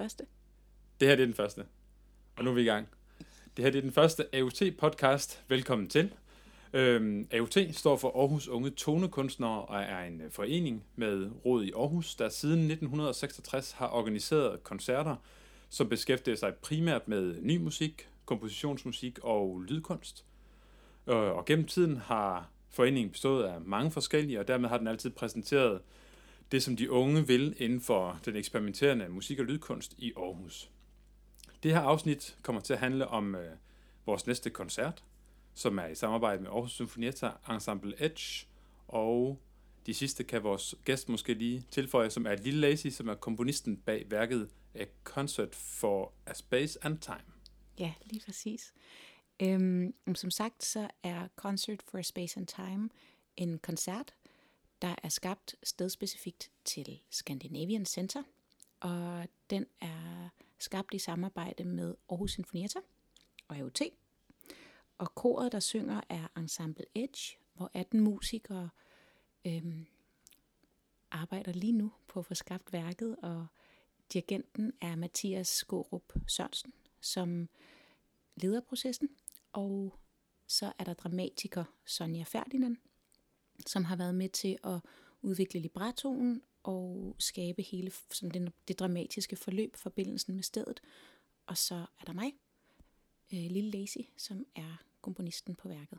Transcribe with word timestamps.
første. 0.00 0.26
Det 1.00 1.08
her 1.08 1.16
det 1.16 1.22
er 1.22 1.26
den 1.26 1.34
første. 1.34 1.64
Og 2.36 2.44
nu 2.44 2.50
er 2.50 2.54
vi 2.54 2.60
i 2.60 2.64
gang. 2.64 2.88
Det 3.56 3.64
her 3.64 3.70
det 3.70 3.78
er 3.78 3.82
den 3.82 3.92
første 3.92 4.26
AUT-podcast. 4.34 5.38
Velkommen 5.48 5.88
til. 5.88 6.14
Øhm, 6.72 7.28
AUT 7.32 7.56
står 7.72 7.96
for 7.96 8.20
Aarhus 8.20 8.48
Unge 8.48 8.70
Tonekunstnere 8.70 9.64
og 9.64 9.80
er 9.80 10.04
en 10.04 10.20
øh, 10.20 10.30
forening 10.30 10.84
med 10.96 11.30
råd 11.44 11.64
i 11.64 11.72
Aarhus, 11.72 12.14
der 12.14 12.28
siden 12.28 12.58
1966 12.58 13.72
har 13.72 13.88
organiseret 13.88 14.64
koncerter, 14.64 15.16
som 15.68 15.88
beskæftiger 15.88 16.36
sig 16.36 16.54
primært 16.54 17.08
med 17.08 17.36
ny 17.40 17.56
musik, 17.56 18.08
kompositionsmusik 18.24 19.18
og 19.22 19.60
lydkunst. 19.60 20.24
Øh, 21.06 21.16
og 21.16 21.44
gennem 21.44 21.66
tiden 21.66 21.96
har 21.96 22.50
foreningen 22.70 23.12
bestået 23.12 23.44
af 23.44 23.60
mange 23.60 23.90
forskellige, 23.90 24.40
og 24.40 24.48
dermed 24.48 24.68
har 24.68 24.78
den 24.78 24.86
altid 24.86 25.10
præsenteret 25.10 25.80
det, 26.52 26.62
som 26.62 26.76
de 26.76 26.90
unge 26.90 27.26
vil 27.26 27.54
inden 27.58 27.80
for 27.80 28.20
den 28.24 28.36
eksperimenterende 28.36 29.08
musik- 29.08 29.38
og 29.38 29.44
lydkunst 29.44 29.94
i 29.98 30.12
Aarhus. 30.16 30.70
Det 31.62 31.72
her 31.72 31.80
afsnit 31.80 32.36
kommer 32.42 32.62
til 32.62 32.72
at 32.72 32.78
handle 32.78 33.08
om 33.08 33.34
øh, 33.34 33.56
vores 34.06 34.26
næste 34.26 34.50
koncert, 34.50 35.04
som 35.54 35.78
er 35.78 35.86
i 35.86 35.94
samarbejde 35.94 36.42
med 36.42 36.50
Aarhus 36.50 36.72
Symfonietta 36.72 37.30
Ensemble 37.50 38.04
Edge, 38.04 38.46
og 38.88 39.40
de 39.86 39.94
sidste 39.94 40.24
kan 40.24 40.42
vores 40.42 40.74
gæst 40.84 41.08
måske 41.08 41.34
lige 41.34 41.64
tilføje, 41.70 42.10
som 42.10 42.26
er 42.26 42.36
Lille 42.36 42.60
Lazy, 42.60 42.86
som 42.86 43.08
er 43.08 43.14
komponisten 43.14 43.76
bag 43.76 44.10
værket 44.10 44.50
A 44.74 44.84
Concert 45.04 45.54
for 45.54 46.12
a 46.26 46.34
Space 46.34 46.78
and 46.82 46.98
Time. 46.98 47.32
Ja, 47.78 47.92
lige 48.06 48.22
præcis. 48.26 48.74
Øhm, 49.42 49.94
som 50.14 50.30
sagt, 50.30 50.64
så 50.64 50.88
er 51.02 51.28
Concert 51.36 51.82
for 51.90 51.98
a 51.98 52.02
Space 52.02 52.40
and 52.40 52.46
Time 52.46 52.88
en 53.36 53.58
koncert, 53.58 54.14
der 54.82 54.94
er 55.02 55.08
skabt 55.08 55.54
stedspecifikt 55.62 56.50
til 56.64 57.00
Scandinavian 57.10 57.86
Center, 57.86 58.22
og 58.80 59.28
den 59.50 59.66
er 59.80 60.28
skabt 60.58 60.94
i 60.94 60.98
samarbejde 60.98 61.64
med 61.64 61.94
Aarhus 62.10 62.32
Sinfonietta 62.32 62.78
og 63.48 63.56
AOT. 63.56 63.80
Og 64.98 65.14
koret, 65.14 65.52
der 65.52 65.60
synger, 65.60 66.00
er 66.08 66.26
Ensemble 66.36 66.84
Edge, 66.94 67.36
hvor 67.54 67.70
18 67.74 68.00
musikere 68.00 68.70
øhm, 69.46 69.86
arbejder 71.10 71.52
lige 71.52 71.72
nu 71.72 71.92
på 72.08 72.18
at 72.18 72.26
få 72.26 72.34
skabt 72.34 72.72
værket, 72.72 73.16
og 73.16 73.46
dirigenten 74.12 74.72
er 74.80 74.96
Mathias 74.96 75.48
Skorup 75.48 76.12
Sørensen, 76.26 76.72
som 77.00 77.48
leder 78.36 78.60
processen. 78.60 79.08
Og 79.52 79.98
så 80.46 80.72
er 80.78 80.84
der 80.84 80.94
dramatiker 80.94 81.64
Sonja 81.86 82.22
Ferdinand, 82.22 82.76
som 83.66 83.84
har 83.84 83.96
været 83.96 84.14
med 84.14 84.28
til 84.28 84.58
at 84.64 84.80
udvikle 85.22 85.60
librettoen 85.60 86.42
og 86.62 87.16
skabe 87.18 87.62
hele 87.62 87.92
sådan 88.12 88.42
det, 88.44 88.52
det 88.68 88.78
dramatiske 88.78 89.36
forløb, 89.36 89.76
forbindelsen 89.76 90.34
med 90.34 90.42
stedet. 90.42 90.80
Og 91.46 91.56
så 91.56 91.74
er 91.74 92.04
der 92.06 92.12
mig, 92.12 92.32
øh, 93.32 93.50
Lille 93.50 93.70
Lazy, 93.70 93.98
som 94.16 94.46
er 94.56 94.82
komponisten 95.00 95.54
på 95.54 95.68
værket. 95.68 95.98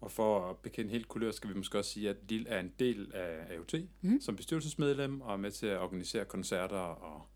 Og 0.00 0.12
for 0.12 0.50
at 0.50 0.56
bekende 0.58 0.90
helt 0.90 1.08
kulør, 1.08 1.30
skal 1.30 1.50
vi 1.50 1.54
måske 1.54 1.78
også 1.78 1.90
sige, 1.90 2.10
at 2.10 2.16
Lille 2.28 2.48
er 2.48 2.60
en 2.60 2.72
del 2.78 3.12
af 3.14 3.54
AOT 3.54 3.74
Mm. 3.74 4.10
mm. 4.10 4.20
som 4.20 4.36
bestyrelsesmedlem, 4.36 5.20
og 5.20 5.32
er 5.32 5.36
med 5.36 5.50
til 5.50 5.66
at 5.66 5.78
organisere 5.78 6.24
koncerter 6.24 6.76
og 6.76 7.26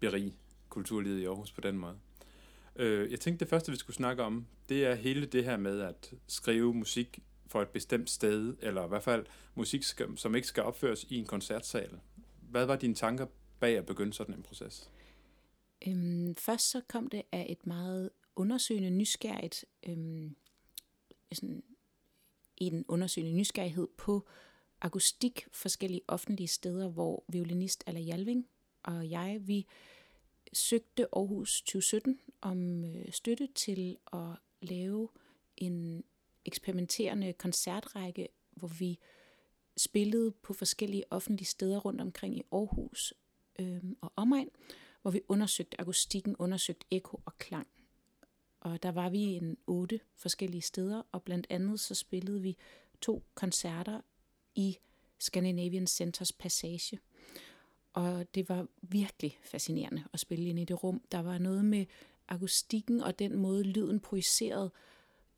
berige 0.00 0.38
kulturlivet 0.68 1.18
i 1.20 1.24
Aarhus 1.24 1.52
på 1.52 1.60
den 1.60 1.78
måde. 1.78 1.98
Øh, 2.76 3.10
jeg 3.10 3.20
tænkte, 3.20 3.44
det 3.44 3.50
første, 3.50 3.72
vi 3.72 3.78
skulle 3.78 3.96
snakke 3.96 4.22
om, 4.22 4.46
det 4.68 4.84
er 4.86 4.94
hele 4.94 5.26
det 5.26 5.44
her 5.44 5.56
med 5.56 5.80
at 5.80 6.14
skrive 6.26 6.74
musik 6.74 7.18
for 7.50 7.62
et 7.62 7.68
bestemt 7.68 8.10
sted, 8.10 8.56
eller 8.60 8.84
i 8.84 8.88
hvert 8.88 9.02
fald 9.02 9.26
musik, 9.54 9.82
som 10.16 10.34
ikke 10.34 10.48
skal 10.48 10.62
opføres 10.62 11.04
i 11.04 11.16
en 11.16 11.26
koncertsal. 11.26 12.00
Hvad 12.50 12.66
var 12.66 12.76
dine 12.76 12.94
tanker 12.94 13.26
bag 13.60 13.78
at 13.78 13.86
begynde 13.86 14.12
sådan 14.12 14.34
en 14.34 14.42
proces? 14.42 14.90
Øhm, 15.86 16.34
først 16.34 16.70
så 16.70 16.80
kom 16.88 17.06
det 17.06 17.22
af 17.32 17.46
et 17.48 17.66
meget 17.66 18.10
undersøgende 18.36 18.90
nysgerrigt, 18.90 19.64
øhm, 19.86 20.36
sådan 21.32 21.62
en 22.56 22.84
undersøgende 22.88 23.36
nysgerrighed 23.36 23.88
på 23.96 24.28
akustik 24.80 25.46
forskellige 25.52 26.02
offentlige 26.08 26.48
steder, 26.48 26.88
hvor 26.88 27.24
violinist 27.28 27.84
Alla 27.86 28.00
Jalving 28.00 28.48
og 28.82 29.10
jeg, 29.10 29.40
vi 29.42 29.66
søgte 30.52 31.06
Aarhus 31.12 31.62
2017 31.62 32.20
om 32.40 32.84
øh, 32.84 33.12
støtte 33.12 33.48
til 33.54 33.96
at 34.12 34.36
lave 34.62 35.08
en 35.56 36.04
eksperimenterende 36.44 37.32
koncertrække, 37.32 38.28
hvor 38.50 38.68
vi 38.68 38.98
spillede 39.76 40.30
på 40.30 40.52
forskellige 40.52 41.04
offentlige 41.10 41.46
steder 41.46 41.78
rundt 41.78 42.00
omkring 42.00 42.36
i 42.36 42.42
Aarhus 42.52 43.14
øh, 43.58 43.82
og 44.00 44.12
omegn, 44.16 44.48
hvor 45.02 45.10
vi 45.10 45.20
undersøgte 45.28 45.80
akustikken, 45.80 46.36
undersøgte 46.36 46.86
ekko 46.90 47.20
og 47.24 47.38
klang. 47.38 47.66
Og 48.60 48.82
der 48.82 48.92
var 48.92 49.08
vi 49.08 49.20
en 49.20 49.56
otte 49.66 50.00
forskellige 50.16 50.62
steder, 50.62 51.02
og 51.12 51.22
blandt 51.22 51.46
andet 51.50 51.80
så 51.80 51.94
spillede 51.94 52.42
vi 52.42 52.56
to 53.00 53.24
koncerter 53.34 54.00
i 54.54 54.78
Scandinavian 55.18 55.86
Centers 55.86 56.32
Passage. 56.32 56.98
Og 57.92 58.34
det 58.34 58.48
var 58.48 58.66
virkelig 58.82 59.38
fascinerende 59.42 60.04
at 60.12 60.20
spille 60.20 60.44
ind 60.44 60.58
i 60.58 60.64
det 60.64 60.82
rum. 60.82 61.02
Der 61.12 61.18
var 61.18 61.38
noget 61.38 61.64
med 61.64 61.86
akustikken 62.28 63.00
og 63.00 63.18
den 63.18 63.36
måde 63.36 63.62
lyden 63.62 64.00
projicerede 64.00 64.70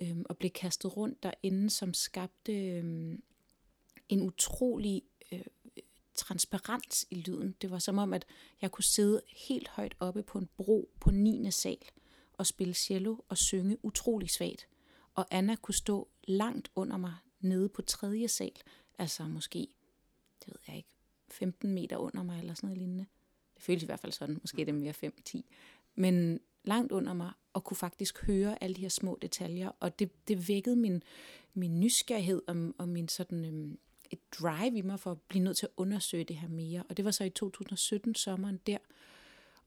øhm, 0.03 0.25
og 0.29 0.37
blev 0.37 0.51
kastet 0.51 0.97
rundt 0.97 1.23
derinde, 1.23 1.71
som 1.71 1.95
skabte 1.95 2.53
øhm, 2.53 3.23
en 4.09 4.23
utrolig 4.23 5.03
øh, 5.33 5.45
transparens 6.15 7.07
i 7.11 7.15
lyden. 7.15 7.55
Det 7.63 7.71
var 7.71 7.79
som 7.79 7.99
om, 7.99 8.13
at 8.13 8.27
jeg 8.63 8.71
kunne 8.71 8.85
sidde 8.85 9.23
helt 9.29 9.69
højt 9.69 9.95
oppe 10.01 10.23
på 10.23 10.39
en 10.39 10.49
bro 10.57 10.91
på 11.01 11.11
9. 11.11 11.51
sal 11.51 11.79
og 12.33 12.47
spille 12.47 12.75
cello 12.75 13.17
og 13.29 13.39
synge 13.39 13.85
utrolig 13.85 14.31
svagt. 14.31 14.69
Og 15.15 15.27
Anna 15.31 15.57
kunne 15.57 15.75
stå 15.75 16.09
langt 16.25 16.71
under 16.75 16.97
mig 16.97 17.15
nede 17.41 17.69
på 17.69 17.83
3. 17.83 18.29
sal, 18.29 18.53
altså 18.99 19.25
måske, 19.25 19.69
det 20.45 20.49
ved 20.49 20.57
jeg 20.69 20.77
ikke, 20.77 20.97
15 21.29 21.75
meter 21.75 21.97
under 21.97 22.23
mig 22.23 22.39
eller 22.39 22.55
sådan 22.55 22.67
noget 22.67 22.79
lignende. 22.79 23.07
Det 23.55 23.63
føltes 23.63 23.83
i 23.83 23.87
hvert 23.87 24.01
fald 24.01 24.13
sådan, 24.13 24.39
måske 24.43 24.69
er 24.69 24.73
mere 24.73 24.95
5-10. 25.35 25.41
Men 25.95 26.41
langt 26.65 26.93
under 26.93 27.15
mig, 27.15 27.33
og 27.53 27.65
kunne 27.65 27.77
faktisk 27.77 28.27
høre 28.27 28.63
alle 28.63 28.77
de 28.77 28.81
her 28.81 28.89
små 28.89 29.19
detaljer, 29.23 29.71
og 29.81 29.99
det, 29.99 30.29
det 30.29 30.49
vækkede 30.49 30.77
min, 30.77 31.03
min 31.55 31.81
nysgerrighed 31.81 32.43
og, 32.47 32.57
og 32.79 32.89
min 32.89 33.09
sådan 33.09 33.45
øhm, 33.45 33.79
et 34.11 34.19
drive 34.41 34.79
i 34.79 34.83
mig 34.83 35.01
for 35.01 35.11
at 35.11 35.21
blive 35.21 35.45
nødt 35.45 35.57
til 35.57 35.67
at 35.67 35.73
undersøge 35.77 36.25
det 36.25 36.37
her 36.37 36.49
mere. 36.49 36.83
Og 36.89 36.97
det 36.97 37.05
var 37.05 37.11
så 37.11 37.25
i 37.25 37.31
2017, 37.31 38.15
sommeren 38.15 38.61
der. 38.67 38.79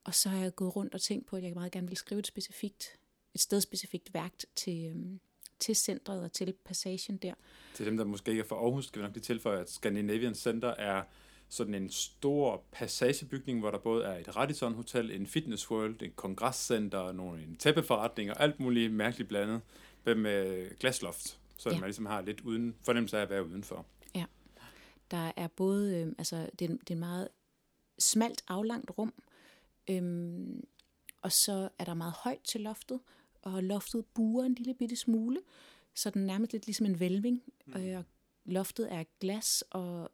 Og 0.03 0.15
så 0.15 0.29
har 0.29 0.41
jeg 0.41 0.55
gået 0.55 0.75
rundt 0.75 0.93
og 0.93 1.01
tænkt 1.01 1.25
på, 1.25 1.35
at 1.35 1.43
jeg 1.43 1.53
meget 1.53 1.71
gerne 1.71 1.87
vil 1.87 1.97
skrive 1.97 2.19
et 2.19 2.27
specifikt, 2.27 2.99
et 3.33 3.41
stedspecifikt 3.41 4.13
værk 4.13 4.33
til, 4.55 4.85
øhm, 4.85 5.19
til 5.59 5.75
centret 5.75 6.23
og 6.23 6.31
til 6.31 6.53
passagen 6.65 7.17
der. 7.17 7.33
Til 7.73 7.85
dem, 7.85 7.97
der 7.97 8.05
måske 8.05 8.31
ikke 8.31 8.41
er 8.41 8.47
fra 8.47 8.55
Aarhus, 8.55 8.85
skal 8.85 9.01
vi 9.01 9.05
nok 9.05 9.13
lige 9.13 9.23
tilføje, 9.23 9.59
at 9.59 9.69
Scandinavian 9.69 10.35
Center 10.35 10.69
er 10.69 11.03
sådan 11.55 11.73
en 11.73 11.89
stor 11.89 12.63
passagebygning, 12.71 13.59
hvor 13.59 13.71
der 13.71 13.77
både 13.77 14.03
er 14.05 14.17
et 14.17 14.35
Radisson 14.35 14.73
Hotel, 14.73 15.11
en 15.11 15.27
Fitness 15.27 15.71
World, 15.71 16.01
et 16.01 16.15
kongresscenter, 16.15 17.11
nogle, 17.11 17.43
en 17.43 17.55
tæppeforretning 17.55 18.31
og 18.31 18.39
alt 18.43 18.59
muligt 18.59 18.93
mærkeligt 18.93 19.27
blandet 19.29 19.61
med 20.05 20.69
glasloft, 20.79 21.39
så 21.57 21.69
Ja. 21.69 21.75
ja. 21.75 21.79
man 21.79 21.87
ligesom 21.87 22.05
har 22.05 22.21
lidt 22.21 22.41
uden, 22.41 22.75
fornemmelse 22.85 23.17
af 23.17 23.21
at 23.21 23.29
være 23.29 23.45
udenfor. 23.47 23.85
Der 25.11 25.31
er 25.35 25.47
både, 25.47 25.97
øh, 26.01 26.13
altså 26.17 26.49
det, 26.59 26.69
er- 26.69 26.75
det 26.77 26.89
er 26.89 26.93
en 26.93 26.99
meget 26.99 27.27
smalt 27.99 28.43
aflangt 28.47 28.91
rum, 28.97 29.13
øhm, 29.89 30.63
og 31.21 31.31
så 31.31 31.69
er 31.79 31.83
der 31.85 31.93
meget 31.93 32.13
højt 32.13 32.39
til 32.43 32.61
loftet, 32.61 32.99
og 33.41 33.63
loftet 33.63 34.05
buer 34.05 34.43
en 34.45 34.53
lille 34.53 34.73
bitte 34.73 34.95
smule, 34.95 35.39
så 35.95 36.09
den 36.09 36.21
er 36.21 36.25
nærmest 36.25 36.51
lidt 36.51 36.65
ligesom 36.65 36.85
en 36.85 36.99
vælving, 36.99 37.43
mm. 37.65 37.73
og 37.73 38.03
loftet 38.45 38.93
er 38.93 39.03
glas, 39.19 39.63
og 39.69 40.11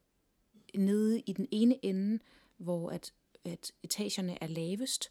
nede 0.75 1.19
i 1.19 1.33
den 1.33 1.47
ene 1.51 1.85
ende, 1.85 2.19
hvor 2.57 2.89
at, 2.89 3.13
at 3.45 3.71
etagerne 3.83 4.37
er 4.41 4.47
lavest, 4.47 5.09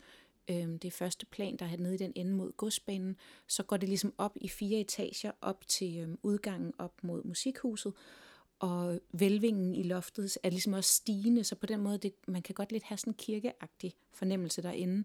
øhm, 0.50 0.78
det 0.78 0.92
første 0.92 1.26
plan, 1.26 1.56
der 1.56 1.66
er 1.66 1.76
nede 1.76 1.94
i 1.94 1.98
den 1.98 2.12
ende 2.14 2.32
mod 2.32 2.52
godsbanen, 2.52 3.16
så 3.46 3.62
går 3.62 3.76
det 3.76 3.88
ligesom 3.88 4.14
op 4.18 4.36
i 4.40 4.48
fire 4.48 4.80
etager, 4.80 5.32
op 5.40 5.66
til 5.66 5.98
øhm, 5.98 6.18
udgangen 6.22 6.72
op 6.78 7.04
mod 7.04 7.24
musikhuset, 7.24 7.92
og 8.58 9.00
vælvingen 9.12 9.74
i 9.74 9.82
loftet 9.82 10.38
er 10.42 10.50
ligesom 10.50 10.72
også 10.72 10.92
stigende, 10.92 11.44
så 11.44 11.54
på 11.54 11.66
den 11.66 11.80
måde, 11.80 11.98
det, 11.98 12.12
man 12.28 12.42
kan 12.42 12.54
godt 12.54 12.72
lidt 12.72 12.84
have 12.84 12.98
sådan 12.98 13.10
en 13.10 13.14
kirkeagtig 13.14 13.94
fornemmelse 14.12 14.62
derinde. 14.62 15.04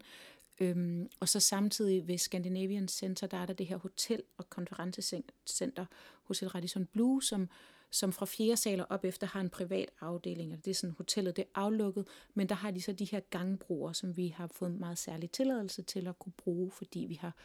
Øhm, 0.60 1.10
og 1.20 1.30
så 1.30 1.40
samtidig 1.40 2.08
ved 2.08 2.18
Scandinavian 2.18 2.88
Center, 2.88 3.28
der 3.28 3.38
er 3.38 3.46
der 3.46 3.54
det 3.54 3.66
her 3.66 3.78
hotel- 3.78 4.24
og 4.38 4.50
konferencecenter, 4.50 5.86
Hotel 6.24 6.48
Radisson 6.48 6.86
Blue, 6.86 7.24
som, 7.24 7.50
som 7.92 8.14
fra 8.14 8.26
fjerde 8.26 8.58
sal 8.58 8.80
og 8.80 8.88
op 8.90 9.06
efter 9.06 9.28
har 9.28 9.42
en 9.42 9.50
privat 9.50 9.90
afdeling. 10.02 10.54
og 10.54 10.66
Det 10.66 10.72
er 10.72 10.76
sådan, 10.76 10.96
hotellet 10.98 11.36
det 11.36 11.42
er 11.42 11.60
aflukket, 11.60 12.08
men 12.34 12.50
der 12.50 12.56
har 12.56 12.72
de 12.72 12.82
så 12.82 12.94
de 12.94 13.06
her 13.06 13.20
gangbroer, 13.20 13.92
som 13.92 14.18
vi 14.18 14.28
har 14.28 14.48
fået 14.48 14.72
meget 14.72 14.98
særlig 14.98 15.32
tilladelse 15.32 15.82
til 15.82 16.08
at 16.08 16.20
kunne 16.20 16.34
bruge, 16.38 16.72
fordi 16.72 17.00
vi 17.00 17.16
har 17.16 17.36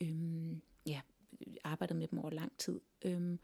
øhm, 0.00 0.62
ja, 0.86 1.00
arbejdet 1.64 1.96
med 1.96 2.08
dem 2.08 2.18
over 2.18 2.30
lang 2.30 2.58
tid. 2.58 2.80
Øhm, 3.04 3.38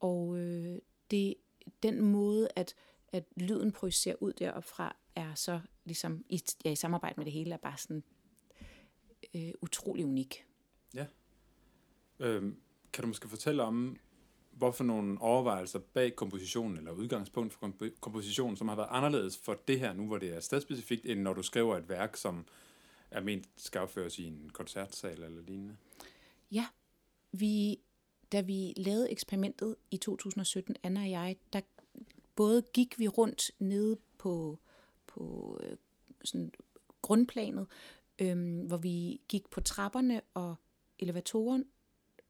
og 0.00 0.38
øh, 0.38 0.78
det, 1.10 1.34
den 1.82 2.00
måde, 2.00 2.48
at, 2.56 2.74
at 3.08 3.24
lyden 3.36 3.72
projicerer 3.72 4.16
ud 4.20 4.32
deroppe 4.32 4.68
fra, 4.68 4.96
er 5.14 5.34
så 5.34 5.60
ligesom 5.84 6.24
i, 6.28 6.42
ja, 6.64 6.70
i 6.70 6.76
samarbejde 6.76 7.14
med 7.16 7.24
det 7.24 7.32
hele, 7.32 7.52
er 7.52 7.56
bare 7.56 7.78
sådan 7.78 8.02
øh, 9.36 9.52
utrolig 9.62 10.04
unik. 10.04 10.46
Øhm, 12.20 12.56
kan 12.92 13.02
du 13.02 13.08
måske 13.08 13.28
fortælle 13.28 13.62
om, 13.62 13.96
hvorfor 14.50 14.84
nogle 14.84 15.20
overvejelser 15.20 15.78
bag 15.78 16.16
kompositionen, 16.16 16.76
eller 16.78 16.90
udgangspunkt 16.90 17.52
for 17.54 17.66
komp- 17.66 18.00
kompositionen, 18.00 18.56
som 18.56 18.68
har 18.68 18.76
været 18.76 18.88
anderledes 18.90 19.38
for 19.38 19.54
det 19.68 19.80
her 19.80 19.92
nu, 19.92 20.06
hvor 20.06 20.18
det 20.18 20.36
er 20.36 20.40
stedspecifikt, 20.40 21.06
end 21.06 21.20
når 21.20 21.32
du 21.32 21.42
skriver 21.42 21.76
et 21.76 21.88
værk, 21.88 22.16
som 22.16 22.46
er 23.10 23.20
ment 23.20 23.48
skal 23.56 23.80
opføres 23.80 24.18
i 24.18 24.24
en 24.24 24.50
koncertsal 24.52 25.22
eller 25.22 25.42
lignende? 25.42 25.76
Ja, 26.50 26.66
vi, 27.32 27.78
da 28.32 28.40
vi 28.40 28.74
lavede 28.76 29.10
eksperimentet 29.10 29.76
i 29.90 29.96
2017, 29.96 30.76
Anna 30.82 31.00
og 31.00 31.10
jeg, 31.10 31.36
der 31.52 31.60
både 32.36 32.62
gik 32.74 32.98
vi 32.98 33.08
rundt 33.08 33.50
nede 33.58 33.98
på, 34.18 34.58
på 35.06 35.58
øh, 35.62 35.76
sådan 36.24 36.52
grundplanet, 37.02 37.66
øhm, 38.18 38.66
hvor 38.66 38.76
vi 38.76 39.20
gik 39.28 39.50
på 39.50 39.60
trapperne 39.60 40.20
og 40.34 40.54
elevatoren, 40.98 41.64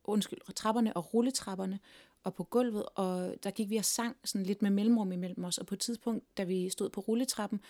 undskyld, 0.05 0.55
trapperne 0.55 0.97
og 0.97 1.15
rulletrapperne, 1.15 1.81
og 2.27 2.35
på 2.35 2.45
gulvet, 2.45 2.85
og 2.95 3.35
der 3.43 3.51
gik 3.51 3.71
vi 3.71 3.77
og 3.77 3.85
sang 3.85 4.17
sådan 4.25 4.47
lidt 4.47 4.63
med 4.63 4.71
mellemrum 4.71 5.13
imellem 5.13 5.45
os, 5.45 5.59
og 5.59 5.67
på 5.67 5.75
et 5.75 5.81
tidspunkt, 5.81 6.37
da 6.37 6.45
vi 6.45 6.69
stod 6.69 6.91
på 6.91 7.01
rulletrappen, 7.01 7.61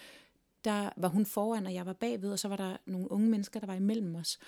der 0.65 0.91
var 0.97 1.09
hun 1.09 1.27
foran, 1.27 1.67
og 1.67 1.75
jeg 1.75 1.87
var 1.87 1.93
bagved, 1.93 2.33
og 2.33 2.39
så 2.39 2.49
var 2.49 2.57
der 2.57 2.77
nogle 2.87 3.11
unge 3.11 3.29
mennesker, 3.29 3.61
der 3.61 3.67
var 3.67 3.75
imellem 3.75 4.15
os, 4.15 4.39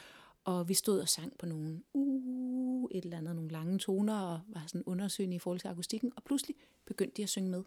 og 0.44 0.68
vi 0.68 0.74
stod 0.74 1.00
og 1.00 1.08
sang 1.08 1.38
på 1.38 1.46
nogle 1.46 1.82
uh, 1.92 2.90
et 2.90 3.04
eller 3.04 3.18
andet, 3.18 3.34
nogle 3.34 3.50
lange 3.50 3.78
toner, 3.78 4.20
og 4.20 4.40
var 4.48 4.64
sådan 4.66 4.82
undersøgende 4.86 5.36
i 5.36 5.38
forhold 5.38 5.60
til 5.60 5.68
akustikken, 5.68 6.12
og 6.16 6.24
pludselig 6.24 6.56
begyndte 6.84 7.16
de 7.16 7.22
at 7.22 7.28
synge 7.28 7.50
med. 7.50 7.62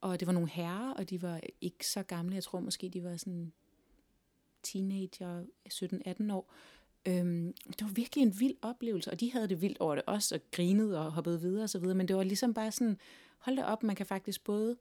Og 0.00 0.20
det 0.20 0.26
var 0.26 0.32
nogle 0.32 0.48
herrer, 0.48 0.94
og 0.94 1.10
de 1.10 1.22
var 1.22 1.40
ikke 1.60 1.86
så 1.86 2.02
gamle, 2.02 2.34
jeg 2.34 2.44
tror 2.44 2.60
måske, 2.60 2.88
de 2.88 3.04
var 3.04 3.16
sådan 3.16 3.52
teenager, 4.62 5.44
17-18 5.68 6.32
år. 6.32 6.54
Øhm, 7.08 7.54
det 7.68 7.82
var 7.82 7.92
virkelig 7.92 8.22
en 8.22 8.40
vild 8.40 8.56
oplevelse, 8.62 9.10
og 9.10 9.20
de 9.20 9.32
havde 9.32 9.48
det 9.48 9.62
vildt 9.62 9.78
over 9.80 9.94
det 9.94 10.04
også, 10.06 10.34
og 10.34 10.40
grinede 10.50 10.98
og 10.98 11.12
hoppede 11.12 11.40
videre 11.40 11.62
og 11.62 11.70
så 11.70 11.78
videre, 11.78 11.94
men 11.94 12.08
det 12.08 12.16
var 12.16 12.22
ligesom 12.22 12.54
bare 12.54 12.72
sådan, 12.72 12.98
hold 13.38 13.56
da 13.56 13.64
op, 13.64 13.82
man 13.82 13.96
kan 13.96 14.06
faktisk 14.06 14.44
både 14.44 14.76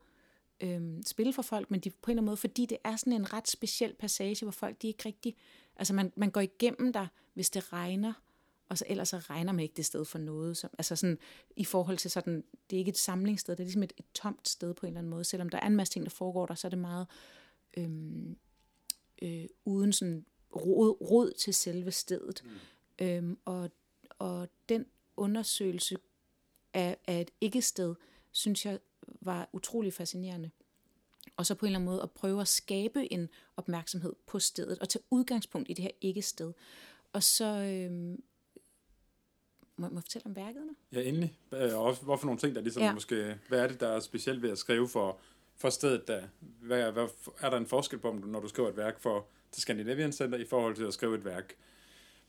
øhm, 0.61 1.03
spille 1.05 1.33
for 1.33 1.41
folk, 1.41 1.71
men 1.71 1.79
de, 1.79 1.89
på 1.89 1.95
en 1.95 2.11
eller 2.11 2.21
anden 2.21 2.25
måde, 2.25 2.37
fordi 2.37 2.65
det 2.65 2.77
er 2.83 2.95
sådan 2.95 3.13
en 3.13 3.33
ret 3.33 3.47
speciel 3.47 3.93
passage, 3.93 4.45
hvor 4.45 4.51
folk 4.51 4.81
de 4.81 4.87
ikke 4.87 5.05
rigtig, 5.05 5.35
altså 5.75 5.93
man, 5.93 6.13
man 6.15 6.31
går 6.31 6.41
igennem 6.41 6.93
der, 6.93 7.07
hvis 7.33 7.49
det 7.49 7.73
regner, 7.73 8.13
og 8.69 8.77
så 8.77 8.85
ellers 8.87 9.09
så 9.09 9.17
regner 9.17 9.51
man 9.51 9.63
ikke 9.63 9.77
det 9.77 9.85
sted 9.85 10.05
for 10.05 10.17
noget. 10.17 10.57
Som, 10.57 10.69
altså 10.77 10.95
sådan, 10.95 11.17
i 11.55 11.65
forhold 11.65 11.97
til 11.97 12.11
sådan, 12.11 12.43
det 12.69 12.75
er 12.75 12.79
ikke 12.79 12.89
et 12.89 12.97
samlingssted, 12.97 13.55
det 13.55 13.63
er 13.63 13.65
ligesom 13.65 13.83
et, 13.83 13.93
et 13.97 14.05
tomt 14.13 14.47
sted 14.47 14.73
på 14.73 14.85
en 14.85 14.87
eller 14.87 14.99
anden 14.99 15.09
måde. 15.09 15.23
Selvom 15.23 15.49
der 15.49 15.59
er 15.59 15.67
en 15.67 15.75
masse 15.75 15.93
ting, 15.93 16.05
der 16.05 16.09
foregår 16.09 16.45
der, 16.45 16.55
så 16.55 16.67
er 16.67 16.69
det 16.69 16.79
meget 16.79 17.07
øhm, 17.77 18.37
øh, 19.21 19.45
uden 19.65 19.93
sådan 19.93 20.25
rod, 20.55 21.01
rod 21.01 21.31
til 21.31 21.53
selve 21.53 21.91
stedet. 21.91 22.43
Mm. 22.45 23.05
Øhm, 23.05 23.37
og, 23.45 23.71
og 24.19 24.47
den 24.69 24.85
undersøgelse 25.17 25.97
af, 26.73 26.97
af 27.07 27.21
et 27.21 27.31
ikke-sted, 27.41 27.95
synes 28.31 28.65
jeg 28.65 28.79
var 29.21 29.49
utrolig 29.53 29.93
fascinerende. 29.93 30.49
Og 31.37 31.45
så 31.45 31.55
på 31.55 31.65
en 31.65 31.67
eller 31.67 31.79
anden 31.79 31.89
måde 31.89 32.01
at 32.01 32.11
prøve 32.11 32.41
at 32.41 32.47
skabe 32.47 33.13
en 33.13 33.29
opmærksomhed 33.57 34.13
på 34.25 34.39
stedet, 34.39 34.79
og 34.79 34.89
tage 34.89 35.03
udgangspunkt 35.09 35.69
i 35.69 35.73
det 35.73 35.83
her 35.83 35.91
ikke-sted. 36.01 36.53
Og 37.13 37.23
så, 37.23 37.45
øhm, 37.45 38.23
må, 39.77 39.87
må 39.87 39.95
jeg 39.95 40.03
fortælle 40.03 40.25
om 40.25 40.35
værket 40.35 40.61
nu? 40.61 40.75
Ja, 40.91 41.01
endelig. 41.01 41.37
Øh, 41.53 41.79
Og 41.79 41.95
hvorfor 41.95 42.25
nogle 42.25 42.39
ting, 42.39 42.55
der 42.55 42.61
ligesom. 42.61 42.83
Ja. 42.83 42.93
måske... 42.93 43.39
Hvad 43.47 43.59
er 43.59 43.67
det, 43.67 43.79
der 43.79 43.87
er 43.87 43.99
specielt 43.99 44.41
ved 44.41 44.49
at 44.49 44.57
skrive 44.57 44.89
for, 44.89 45.19
for 45.55 45.69
stedet? 45.69 46.07
Der? 46.07 46.27
Hvad, 46.69 46.91
hvad, 46.91 47.07
er 47.39 47.49
der 47.49 47.57
en 47.57 47.65
forskel 47.65 47.99
på, 47.99 48.09
om 48.09 48.21
du- 48.21 48.27
når 48.27 48.39
du 48.39 48.47
skriver 48.47 48.69
et 48.69 48.77
værk 48.77 48.99
for 48.99 49.27
til 49.51 49.61
Scandinavian 49.61 50.11
Center, 50.11 50.37
i 50.37 50.45
forhold 50.45 50.75
til 50.75 50.83
at 50.83 50.93
skrive 50.93 51.15
et 51.17 51.25
værk, 51.25 51.53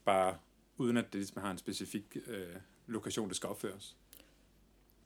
bare 0.04 0.38
uden 0.76 0.96
at 0.96 1.04
det 1.04 1.14
ligesom 1.14 1.42
har 1.42 1.50
en 1.50 1.58
specifik 1.58 2.16
øh, 2.26 2.56
lokation, 2.86 3.28
det 3.28 3.36
skal 3.36 3.48
opføres? 3.48 3.96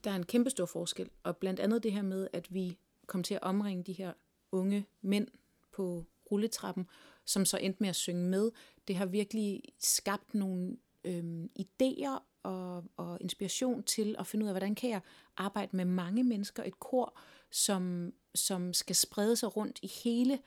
Der 0.04 0.10
er 0.10 0.16
en 0.16 0.26
kæmpe 0.26 0.50
stor 0.50 0.66
forskel, 0.66 1.10
og 1.22 1.36
blandt 1.36 1.60
andet 1.60 1.82
det 1.82 1.92
her 1.92 2.02
med, 2.02 2.28
at 2.32 2.54
vi 2.54 2.78
kom 3.06 3.22
til 3.22 3.34
at 3.34 3.42
omringe 3.42 3.84
de 3.84 3.92
her 3.92 4.12
unge 4.52 4.86
mænd 5.02 5.28
på 5.72 6.04
rulletrappen, 6.30 6.88
som 7.24 7.44
så 7.44 7.56
endte 7.56 7.76
med 7.80 7.88
at 7.88 7.96
synge 7.96 8.28
med. 8.28 8.50
Det 8.88 8.96
har 8.96 9.06
virkelig 9.06 9.62
skabt 9.78 10.34
nogle 10.34 10.76
øhm, 11.04 11.50
idéer 11.60 12.22
og, 12.42 12.84
og 12.96 13.18
inspiration 13.20 13.82
til 13.82 14.16
at 14.18 14.26
finde 14.26 14.44
ud 14.44 14.48
af, 14.48 14.52
hvordan 14.54 14.74
kan 14.74 14.90
jeg 14.90 15.00
arbejde 15.36 15.76
med 15.76 15.84
mange 15.84 16.24
mennesker, 16.24 16.62
et 16.62 16.80
kor, 16.80 17.18
som, 17.54 18.12
som 18.34 18.72
skal 18.72 18.96
sprede 18.96 19.36
sig 19.36 19.56
rundt 19.56 19.78
i 19.82 19.86
hele, 20.04 20.38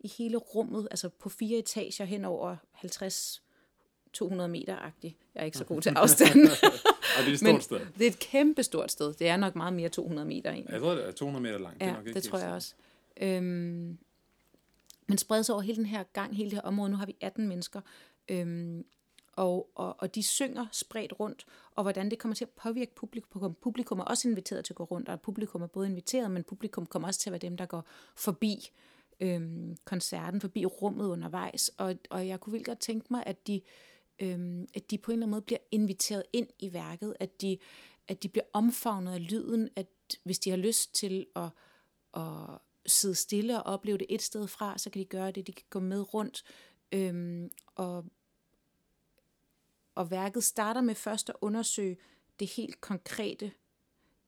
i 0.00 0.08
hele 0.18 0.36
rummet, 0.36 0.88
altså 0.90 1.08
på 1.08 1.28
fire 1.28 1.58
etager 1.58 2.04
hen 2.04 2.24
over 2.24 2.56
50 2.72 3.42
200 4.12 4.48
meter-agtigt. 4.48 5.16
Jeg 5.34 5.40
er 5.40 5.44
ikke 5.44 5.58
så 5.58 5.64
god 5.64 5.82
til 5.82 5.90
afstanden. 5.90 6.46
Og 7.18 7.22
det 7.24 7.28
er 7.28 7.32
et 7.32 7.38
stort 7.38 7.52
Men 7.52 7.60
sted. 7.60 7.80
det 7.98 8.06
er 8.06 8.10
et 8.10 8.18
kæmpe 8.18 8.62
stort 8.62 8.90
sted. 8.92 9.14
Det 9.14 9.28
er 9.28 9.36
nok 9.36 9.54
meget 9.56 9.72
mere 9.72 9.88
200 9.88 10.28
meter 10.28 10.50
egentlig. 10.50 10.72
Jeg 10.72 10.80
tror, 10.80 10.94
det 10.94 11.06
er 11.06 11.12
200 11.12 11.42
meter 11.42 11.58
langt. 11.58 11.80
det, 11.80 11.86
er 11.86 11.90
Ja, 11.90 11.96
nok 11.96 12.06
ikke 12.06 12.20
det 12.20 12.28
tror 12.28 12.38
jeg 12.38 12.48
også. 12.52 12.74
Øhm, 13.20 13.98
men 15.06 15.18
sprede 15.18 15.44
sig 15.44 15.54
over 15.54 15.62
hele 15.62 15.76
den 15.76 15.86
her 15.86 16.02
gang, 16.02 16.36
hele 16.36 16.50
det 16.50 16.56
her 16.56 16.62
område. 16.62 16.90
Nu 16.90 16.96
har 16.96 17.06
vi 17.06 17.16
18 17.20 17.48
mennesker. 17.48 17.80
Øhm, 18.28 18.84
og, 19.36 19.70
og, 19.74 19.96
og 19.98 20.14
de 20.14 20.22
synger 20.22 20.66
spredt 20.72 21.20
rundt, 21.20 21.46
og 21.70 21.82
hvordan 21.82 22.10
det 22.10 22.18
kommer 22.18 22.34
til 22.34 22.44
at 22.44 22.50
påvirke 22.50 22.94
publikum. 22.94 23.54
Publikum 23.54 23.98
er 23.98 24.04
også 24.04 24.28
inviteret 24.28 24.64
til 24.64 24.72
at 24.72 24.76
gå 24.76 24.84
rundt, 24.84 25.08
og 25.08 25.20
publikum 25.20 25.62
er 25.62 25.66
både 25.66 25.88
inviteret, 25.88 26.30
men 26.30 26.44
publikum 26.44 26.86
kommer 26.86 27.08
også 27.08 27.20
til 27.20 27.30
at 27.30 27.32
være 27.32 27.38
dem, 27.38 27.56
der 27.56 27.66
går 27.66 27.84
forbi 28.16 28.70
øhm, 29.20 29.76
koncerten, 29.84 30.40
forbi 30.40 30.66
rummet 30.66 31.06
undervejs. 31.06 31.68
Og, 31.68 31.94
og 32.10 32.28
jeg 32.28 32.40
kunne 32.40 32.52
virkelig 32.52 32.66
godt 32.66 32.80
tænke 32.80 33.06
mig, 33.10 33.22
at 33.26 33.46
de, 33.46 33.60
øhm, 34.18 34.66
at 34.74 34.90
de 34.90 34.98
på 34.98 35.10
en 35.10 35.12
eller 35.12 35.26
anden 35.26 35.30
måde 35.30 35.42
bliver 35.42 35.58
inviteret 35.70 36.22
ind 36.32 36.48
i 36.58 36.72
værket, 36.72 37.16
at 37.20 37.40
de, 37.40 37.58
at 38.08 38.22
de 38.22 38.28
bliver 38.28 38.44
omfavnet 38.52 39.12
af 39.12 39.30
lyden, 39.30 39.68
at 39.76 39.86
hvis 40.22 40.38
de 40.38 40.50
har 40.50 40.56
lyst 40.56 40.94
til 40.94 41.26
at, 41.36 41.48
at 42.14 42.58
sidde 42.86 43.14
stille 43.14 43.62
og 43.62 43.72
opleve 43.74 43.98
det 43.98 44.06
et 44.10 44.22
sted 44.22 44.46
fra, 44.46 44.78
så 44.78 44.90
kan 44.90 45.00
de 45.00 45.04
gøre 45.04 45.30
det, 45.30 45.46
de 45.46 45.52
kan 45.52 45.66
gå 45.70 45.80
med 45.80 46.14
rundt. 46.14 46.44
Øhm, 46.92 47.50
og, 47.74 48.04
og 49.96 50.10
værket 50.10 50.44
starter 50.44 50.80
med 50.80 50.94
først 50.94 51.28
at 51.28 51.36
undersøge 51.40 51.96
det 52.40 52.48
helt 52.48 52.80
konkrete 52.80 53.52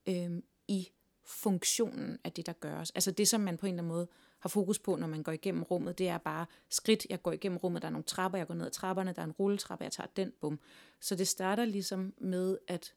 øh, 0.06 0.42
i 0.68 0.88
funktionen 1.24 2.18
af 2.24 2.32
det, 2.32 2.46
der 2.46 2.52
gøres. 2.52 2.90
Altså 2.90 3.10
det, 3.10 3.28
som 3.28 3.40
man 3.40 3.56
på 3.56 3.66
en 3.66 3.72
eller 3.72 3.82
anden 3.82 3.94
måde 3.94 4.08
har 4.38 4.48
fokus 4.48 4.78
på, 4.78 4.96
når 4.96 5.06
man 5.06 5.22
går 5.22 5.32
igennem 5.32 5.62
rummet, 5.62 5.98
det 5.98 6.08
er 6.08 6.18
bare 6.18 6.46
skridt, 6.68 7.06
jeg 7.10 7.22
går 7.22 7.32
igennem 7.32 7.58
rummet, 7.58 7.82
der 7.82 7.88
er 7.88 7.92
nogle 7.92 8.04
trapper, 8.04 8.38
jeg 8.38 8.46
går 8.46 8.54
ned 8.54 8.66
ad 8.66 8.70
trapperne, 8.70 9.12
der 9.12 9.20
er 9.22 9.26
en 9.26 9.32
rulletrappe, 9.32 9.84
jeg 9.84 9.92
tager 9.92 10.08
den, 10.16 10.32
bum. 10.40 10.60
Så 11.00 11.14
det 11.14 11.28
starter 11.28 11.64
ligesom 11.64 12.14
med, 12.18 12.58
at 12.66 12.94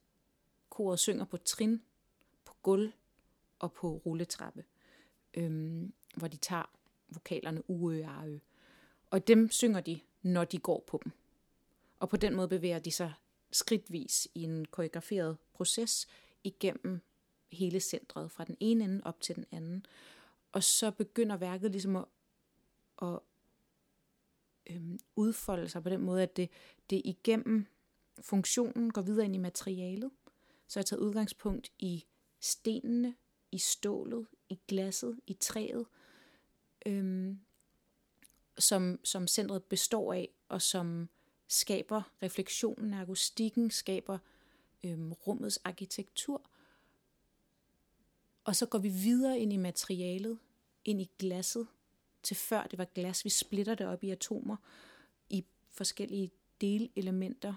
koret 0.69 0.99
synger 0.99 1.25
på 1.25 1.37
trin, 1.37 1.81
på 2.45 2.53
gulv 2.61 2.91
og 3.59 3.73
på 3.73 4.01
rulletrappe, 4.05 4.63
øhm, 5.33 5.93
hvor 6.15 6.27
de 6.27 6.37
tager 6.37 6.69
vokalerne 7.09 7.69
uø 7.69 8.05
og 8.07 8.29
ø. 8.29 8.37
Og 9.09 9.27
dem 9.27 9.51
synger 9.51 9.81
de, 9.81 9.99
når 10.21 10.43
de 10.43 10.57
går 10.57 10.83
på 10.87 11.01
dem. 11.03 11.11
Og 12.01 12.09
på 12.09 12.17
den 12.17 12.35
måde 12.35 12.47
bevæger 12.47 12.79
de 12.79 12.91
sig 12.91 13.13
skridtvis 13.51 14.27
i 14.35 14.43
en 14.43 14.65
koreograferet 14.65 15.37
proces 15.53 16.07
igennem 16.43 17.01
hele 17.51 17.79
centret, 17.79 18.31
fra 18.31 18.43
den 18.43 18.57
ene 18.59 18.83
ende 18.83 19.01
op 19.03 19.21
til 19.21 19.35
den 19.35 19.45
anden. 19.51 19.85
Og 20.51 20.63
så 20.63 20.91
begynder 20.91 21.37
værket 21.37 21.71
ligesom 21.71 21.95
at, 21.95 22.05
at 23.01 23.19
øhm, 24.69 24.99
udfolde 25.15 25.69
sig 25.69 25.83
på 25.83 25.89
den 25.89 26.01
måde, 26.01 26.23
at 26.23 26.37
det, 26.37 26.49
det 26.89 27.01
igennem 27.05 27.65
funktionen 28.21 28.91
går 28.93 29.01
videre 29.01 29.25
ind 29.25 29.35
i 29.35 29.39
materialet. 29.39 30.11
Så 30.67 30.79
jeg 30.79 30.81
har 30.81 30.85
taget 30.85 31.01
udgangspunkt 31.01 31.71
i 31.79 32.05
stenene, 32.39 33.15
i 33.51 33.57
stålet, 33.57 34.27
i 34.49 34.59
glasset, 34.67 35.19
i 35.27 35.33
træet, 35.33 35.85
øhm, 36.85 37.39
som, 38.57 38.99
som 39.03 39.27
centret 39.27 39.63
består 39.63 40.13
af, 40.13 40.29
og 40.49 40.61
som 40.61 41.09
skaber 41.51 42.01
refleksionen 42.23 42.93
akustikken, 42.93 43.71
skaber 43.71 44.17
øhm, 44.83 45.11
rummets 45.11 45.57
arkitektur. 45.57 46.41
Og 48.43 48.55
så 48.55 48.65
går 48.65 48.79
vi 48.79 48.89
videre 48.89 49.39
ind 49.39 49.53
i 49.53 49.57
materialet, 49.57 50.39
ind 50.85 51.01
i 51.01 51.09
glasset, 51.19 51.67
til 52.23 52.35
før 52.35 52.67
det 52.67 52.79
var 52.79 52.85
glas. 52.85 53.25
Vi 53.25 53.29
splitter 53.29 53.75
det 53.75 53.87
op 53.87 54.03
i 54.03 54.09
atomer, 54.09 54.55
i 55.29 55.45
forskellige 55.69 56.31
delelementer, 56.61 57.53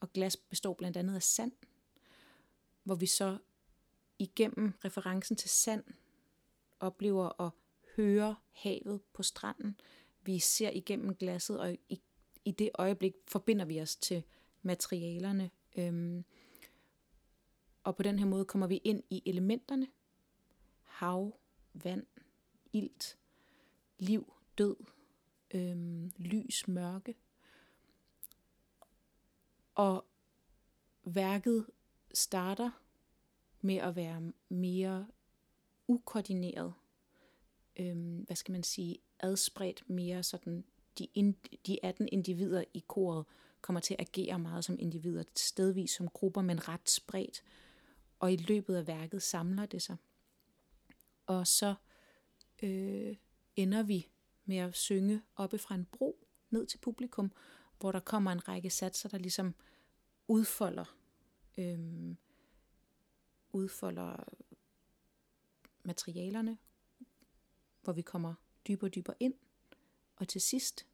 og 0.00 0.12
glas 0.12 0.36
består 0.36 0.74
blandt 0.74 0.96
andet 0.96 1.14
af 1.14 1.22
sand, 1.22 1.52
hvor 2.82 2.94
vi 2.94 3.06
så 3.06 3.38
igennem 4.18 4.72
referencen 4.84 5.36
til 5.36 5.50
sand 5.50 5.84
oplever 6.80 7.40
at 7.40 7.50
høre 7.96 8.36
havet 8.52 9.00
på 9.12 9.22
stranden. 9.22 9.80
Vi 10.22 10.38
ser 10.38 10.70
igennem 10.70 11.14
glasset, 11.14 11.60
og 11.60 11.76
i, 12.50 12.52
det 12.52 12.70
øjeblik 12.74 13.14
forbinder 13.28 13.64
vi 13.64 13.80
os 13.80 13.96
til 13.96 14.22
materialerne. 14.62 15.50
Øhm, 15.76 16.24
og 17.84 17.96
på 17.96 18.02
den 18.02 18.18
her 18.18 18.26
måde 18.26 18.44
kommer 18.44 18.66
vi 18.66 18.76
ind 18.76 19.02
i 19.10 19.22
elementerne. 19.26 19.86
Hav, 20.82 21.38
vand, 21.72 22.06
ilt, 22.72 23.18
liv, 23.98 24.34
død, 24.58 24.76
øhm, 25.54 26.10
lys, 26.16 26.68
mørke. 26.68 27.14
Og 29.74 30.06
værket 31.04 31.66
starter 32.14 32.70
med 33.60 33.76
at 33.76 33.96
være 33.96 34.32
mere 34.48 35.08
ukoordineret, 35.88 36.74
øhm, 37.76 38.18
hvad 38.18 38.36
skal 38.36 38.52
man 38.52 38.62
sige, 38.62 38.98
adspredt 39.18 39.90
mere 39.90 40.22
sådan, 40.22 40.64
de, 41.00 41.08
ind, 41.14 41.34
de 41.66 41.84
18 41.84 42.08
individer 42.12 42.64
i 42.74 42.84
koret 42.88 43.26
kommer 43.60 43.80
til 43.80 43.96
at 43.98 44.00
agere 44.00 44.38
meget 44.38 44.64
som 44.64 44.76
individer, 44.78 45.24
stedvis 45.36 45.90
som 45.90 46.08
grupper, 46.08 46.42
men 46.42 46.68
ret 46.68 46.90
spredt. 46.90 47.42
Og 48.18 48.32
i 48.32 48.36
løbet 48.36 48.76
af 48.76 48.86
værket 48.86 49.22
samler 49.22 49.66
det 49.66 49.82
sig. 49.82 49.96
Og 51.26 51.46
så 51.46 51.74
øh, 52.62 53.16
ender 53.56 53.82
vi 53.82 54.08
med 54.44 54.56
at 54.56 54.76
synge 54.76 55.22
oppe 55.36 55.58
fra 55.58 55.74
en 55.74 55.84
bro 55.92 56.26
ned 56.50 56.66
til 56.66 56.78
publikum, 56.78 57.32
hvor 57.78 57.92
der 57.92 58.00
kommer 58.00 58.32
en 58.32 58.48
række 58.48 58.70
satser, 58.70 59.08
der 59.08 59.18
ligesom 59.18 59.54
udfolder, 60.28 60.96
øh, 61.58 62.14
udfolder 63.52 64.24
materialerne, 65.82 66.58
hvor 67.82 67.92
vi 67.92 68.02
kommer 68.02 68.34
dybere 68.68 68.88
og 68.88 68.94
dybere 68.94 69.16
ind. 69.20 69.34
Og 70.16 70.28
til 70.28 70.40
sidst, 70.40 70.86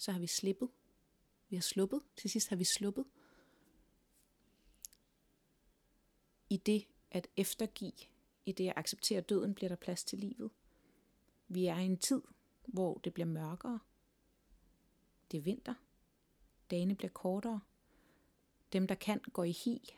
så 0.00 0.12
har 0.12 0.18
vi 0.18 0.26
slippet. 0.26 0.68
Vi 1.48 1.56
har 1.56 1.60
sluppet. 1.60 2.02
Til 2.16 2.30
sidst 2.30 2.48
har 2.48 2.56
vi 2.56 2.64
sluppet. 2.64 3.04
I 6.50 6.56
det 6.56 6.86
at 7.10 7.26
eftergive, 7.36 7.92
i 8.46 8.52
det 8.52 8.68
at 8.68 8.72
acceptere 8.76 9.20
døden, 9.20 9.54
bliver 9.54 9.68
der 9.68 9.76
plads 9.76 10.04
til 10.04 10.18
livet. 10.18 10.50
Vi 11.48 11.66
er 11.66 11.76
i 11.76 11.84
en 11.84 11.96
tid, 11.96 12.22
hvor 12.66 13.00
det 13.04 13.14
bliver 13.14 13.26
mørkere. 13.26 13.78
Det 15.30 15.38
er 15.38 15.42
vinter. 15.42 15.74
Dagene 16.70 16.94
bliver 16.94 17.12
kortere. 17.12 17.60
Dem, 18.72 18.86
der 18.86 18.94
kan, 18.94 19.20
går 19.32 19.44
i 19.44 19.52
hi. 19.52 19.94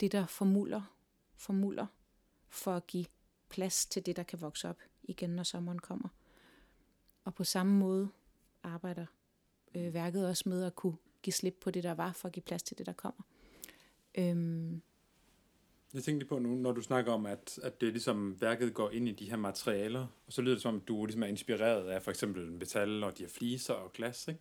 Det, 0.00 0.12
der 0.12 0.26
formuller, 0.26 0.96
formuller 1.34 1.86
for 2.48 2.76
at 2.76 2.86
give 2.86 3.06
plads 3.48 3.86
til 3.86 4.06
det, 4.06 4.16
der 4.16 4.22
kan 4.22 4.40
vokse 4.40 4.68
op 4.68 4.78
igen, 5.02 5.30
når 5.30 5.42
sommeren 5.42 5.78
kommer. 5.78 6.08
Og 7.24 7.34
på 7.34 7.44
samme 7.44 7.78
måde 7.78 8.10
arbejder 8.62 9.06
øh, 9.74 9.94
værket 9.94 10.28
også 10.28 10.48
med 10.48 10.64
at 10.64 10.74
kunne 10.74 10.96
give 11.22 11.34
slip 11.34 11.56
på 11.60 11.70
det, 11.70 11.82
der 11.82 11.94
var, 11.94 12.12
for 12.12 12.28
at 12.28 12.32
give 12.32 12.42
plads 12.42 12.62
til 12.62 12.78
det, 12.78 12.86
der 12.86 12.92
kommer. 12.92 13.22
Øhm. 14.14 14.82
Jeg 15.94 16.02
tænkte 16.02 16.26
på 16.26 16.38
nu, 16.38 16.54
når 16.54 16.72
du 16.72 16.80
snakker 16.80 17.12
om, 17.12 17.26
at, 17.26 17.58
at 17.62 17.80
det 17.80 17.92
ligesom 17.92 18.40
værket 18.40 18.74
går 18.74 18.90
ind 18.90 19.08
i 19.08 19.12
de 19.12 19.30
her 19.30 19.36
materialer, 19.36 20.06
og 20.26 20.32
så 20.32 20.42
lyder 20.42 20.54
det 20.54 20.62
som, 20.62 20.76
at 20.76 20.88
du 20.88 21.06
ligesom 21.06 21.22
er 21.22 21.26
inspireret 21.26 21.88
af 21.88 22.02
for 22.02 22.10
eksempel 22.10 22.52
metal 22.52 23.04
og 23.04 23.18
de 23.18 23.22
her 23.22 23.30
fliser 23.30 23.74
og 23.74 23.92
glas, 23.92 24.28
ikke? 24.28 24.40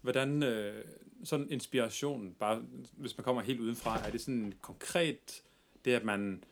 Hvordan 0.00 0.42
øh, 0.42 0.84
sådan 1.24 1.50
inspiration, 1.50 2.34
bare 2.38 2.62
hvis 2.92 3.16
man 3.16 3.24
kommer 3.24 3.42
helt 3.42 3.60
udenfra, 3.60 4.06
er 4.06 4.10
det 4.10 4.20
sådan 4.20 4.52
konkret 4.60 5.42
det, 5.84 5.92
at 5.92 6.04
man 6.04 6.44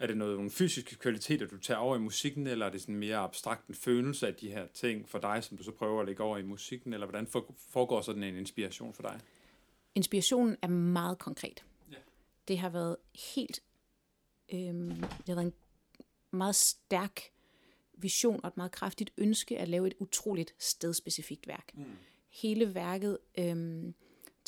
er 0.00 0.06
det 0.06 0.16
noget, 0.16 0.36
nogle 0.36 0.50
fysiske 0.50 0.96
kvaliteter, 0.96 1.46
du 1.46 1.58
tager 1.58 1.78
over 1.78 1.96
i 1.96 1.98
musikken, 1.98 2.46
eller 2.46 2.66
er 2.66 2.70
det 2.70 2.80
sådan 2.80 2.96
mere 2.96 3.16
abstrakt 3.16 3.66
en 3.66 3.74
følelse 3.74 4.26
af 4.26 4.34
de 4.34 4.50
her 4.50 4.66
ting 4.66 5.08
for 5.08 5.18
dig, 5.18 5.44
som 5.44 5.56
du 5.56 5.62
så 5.62 5.72
prøver 5.72 6.00
at 6.00 6.06
lægge 6.06 6.22
over 6.22 6.38
i 6.38 6.42
musikken, 6.42 6.92
eller 6.92 7.06
hvordan 7.06 7.26
foregår 7.68 8.00
sådan 8.00 8.22
en 8.22 8.36
inspiration 8.36 8.94
for 8.94 9.02
dig? 9.02 9.20
Inspirationen 9.94 10.56
er 10.62 10.68
meget 10.68 11.18
konkret. 11.18 11.64
Ja. 11.92 11.96
Det 12.48 12.58
har 12.58 12.68
været 12.68 12.96
helt, 13.34 13.62
øhm, 14.52 14.90
det 14.90 15.28
har 15.28 15.34
været 15.34 15.46
en 15.46 15.54
meget 16.30 16.54
stærk 16.54 17.20
vision 17.94 18.40
og 18.42 18.48
et 18.48 18.56
meget 18.56 18.72
kraftigt 18.72 19.10
ønske 19.18 19.58
at 19.58 19.68
lave 19.68 19.86
et 19.86 19.94
utroligt 19.98 20.54
stedspecifikt 20.58 21.48
værk. 21.48 21.70
Mm. 21.74 21.84
Hele 22.28 22.74
værket 22.74 23.18
øhm, 23.38 23.94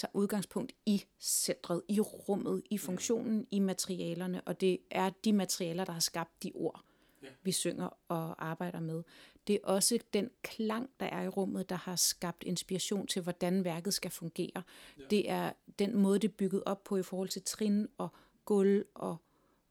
tager 0.02 0.10
udgangspunkt 0.14 0.72
i 0.86 1.04
centret, 1.20 1.82
i 1.88 2.00
rummet, 2.00 2.62
i 2.70 2.78
funktionen, 2.78 3.46
i 3.50 3.58
materialerne, 3.58 4.40
og 4.40 4.60
det 4.60 4.78
er 4.90 5.10
de 5.24 5.32
materialer, 5.32 5.84
der 5.84 5.92
har 5.92 6.00
skabt 6.00 6.42
de 6.42 6.52
ord, 6.54 6.84
ja. 7.22 7.28
vi 7.42 7.52
synger 7.52 7.88
og 8.08 8.46
arbejder 8.48 8.80
med. 8.80 9.02
Det 9.46 9.54
er 9.54 9.58
også 9.64 9.98
den 10.12 10.30
klang, 10.42 10.90
der 11.00 11.06
er 11.06 11.22
i 11.22 11.28
rummet, 11.28 11.68
der 11.68 11.76
har 11.76 11.96
skabt 11.96 12.42
inspiration 12.42 13.06
til, 13.06 13.22
hvordan 13.22 13.64
værket 13.64 13.94
skal 13.94 14.10
fungere. 14.10 14.62
Ja. 14.98 15.04
Det 15.10 15.30
er 15.30 15.52
den 15.78 15.96
måde, 15.96 16.18
det 16.18 16.28
er 16.28 16.32
bygget 16.32 16.62
op 16.66 16.84
på 16.84 16.96
i 16.96 17.02
forhold 17.02 17.28
til 17.28 17.42
trin 17.42 17.88
og 17.98 18.08
gulv 18.44 18.84
og, 18.94 19.16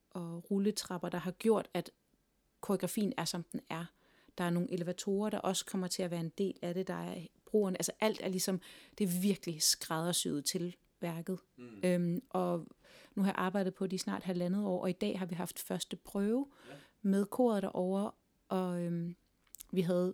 og 0.09 0.51
rulletrapper, 0.51 1.09
der 1.09 1.17
har 1.17 1.31
gjort, 1.31 1.69
at 1.73 1.91
koreografien 2.61 3.13
er, 3.17 3.25
som 3.25 3.43
den 3.43 3.61
er. 3.69 3.85
Der 4.37 4.43
er 4.43 4.49
nogle 4.49 4.71
elevatorer, 4.73 5.29
der 5.29 5.37
også 5.37 5.65
kommer 5.65 5.87
til 5.87 6.03
at 6.03 6.11
være 6.11 6.19
en 6.19 6.31
del 6.37 6.59
af 6.61 6.73
det. 6.73 6.87
Der 6.87 6.93
er 6.93 7.27
broerne. 7.51 7.77
Altså 7.77 7.91
alt 7.99 8.21
er 8.23 8.29
ligesom, 8.29 8.61
det 8.97 9.03
er 9.03 9.21
virkelig 9.21 9.61
skræddersyet 9.61 10.45
til 10.45 10.75
værket. 11.01 11.39
Mm. 11.57 11.81
Øhm, 11.83 12.23
og 12.29 12.67
nu 13.15 13.23
har 13.23 13.29
jeg 13.29 13.37
arbejdet 13.37 13.73
på 13.73 13.87
det 13.87 13.93
i 13.93 13.97
snart 13.97 14.23
halvandet 14.23 14.65
år, 14.65 14.81
og 14.81 14.89
i 14.89 14.93
dag 14.93 15.19
har 15.19 15.25
vi 15.25 15.35
haft 15.35 15.59
første 15.59 15.95
prøve 15.95 16.47
ja. 16.69 16.73
med 17.01 17.25
koret 17.25 17.63
derovre, 17.63 18.11
og 18.49 18.81
øhm, 18.81 19.15
vi 19.71 19.81
havde 19.81 20.13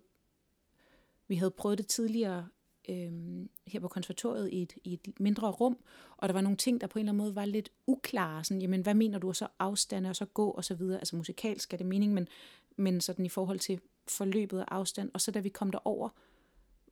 vi 1.28 1.36
havde 1.36 1.52
prøvet 1.52 1.78
det 1.78 1.88
tidligere 1.88 2.48
øhm, 2.90 3.50
her 3.68 3.80
på 3.80 3.88
konservatoriet 3.88 4.50
i 4.54 4.62
et, 4.62 4.74
i 4.84 4.94
et 4.94 5.20
mindre 5.20 5.52
rum, 5.52 5.78
og 6.18 6.30
der 6.30 6.34
var 6.34 6.42
nogle 6.42 6.58
ting, 6.58 6.82
der 6.82 6.88
på 6.88 7.00
en 7.00 7.04
eller 7.04 7.12
anden 7.12 7.24
måde 7.24 7.36
var 7.36 7.46
lidt 7.46 7.72
uklare. 7.88 8.44
Sådan, 8.44 8.62
jamen, 8.62 8.82
hvad 8.82 8.94
mener 8.94 9.20
du, 9.20 9.28
og 9.28 9.36
så 9.36 9.48
afstande, 9.60 10.10
og 10.10 10.16
så 10.16 10.26
gå, 10.26 10.50
og 10.50 10.66
så 10.66 10.76
videre. 10.76 11.00
Altså 11.00 11.16
musikalsk 11.16 11.74
er 11.74 11.78
det 11.78 11.86
mening, 11.86 12.14
men, 12.14 12.28
men 12.76 13.02
sådan 13.02 13.26
i 13.26 13.30
forhold 13.30 13.60
til 13.60 13.80
forløbet 14.08 14.60
af 14.60 14.66
afstand. 14.68 15.12
Og 15.14 15.22
så 15.22 15.32
da 15.32 15.40
vi 15.40 15.50
kom 15.50 15.72
derover, 15.72 16.10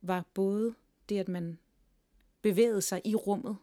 var 0.02 0.24
både 0.34 0.74
det, 1.08 1.18
at 1.18 1.28
man 1.28 1.58
bevægede 2.42 2.82
sig 2.82 3.02
i 3.04 3.14
rummet, 3.14 3.56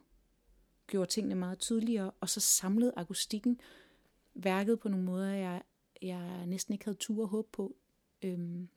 gjorde 0.86 1.10
tingene 1.10 1.34
meget 1.34 1.58
tydeligere, 1.58 2.10
og 2.20 2.28
så 2.28 2.40
samlede 2.40 2.92
akustikken 2.96 3.60
værket 4.34 4.80
på 4.80 4.88
nogle 4.88 5.04
måder, 5.04 5.30
jeg, 5.30 5.62
jeg 6.02 6.46
næsten 6.46 6.74
ikke 6.74 6.84
havde 6.84 6.98
tur 6.98 7.22
og 7.22 7.28
håb 7.28 7.48
på. 7.52 7.76
Øhm, 8.22 8.68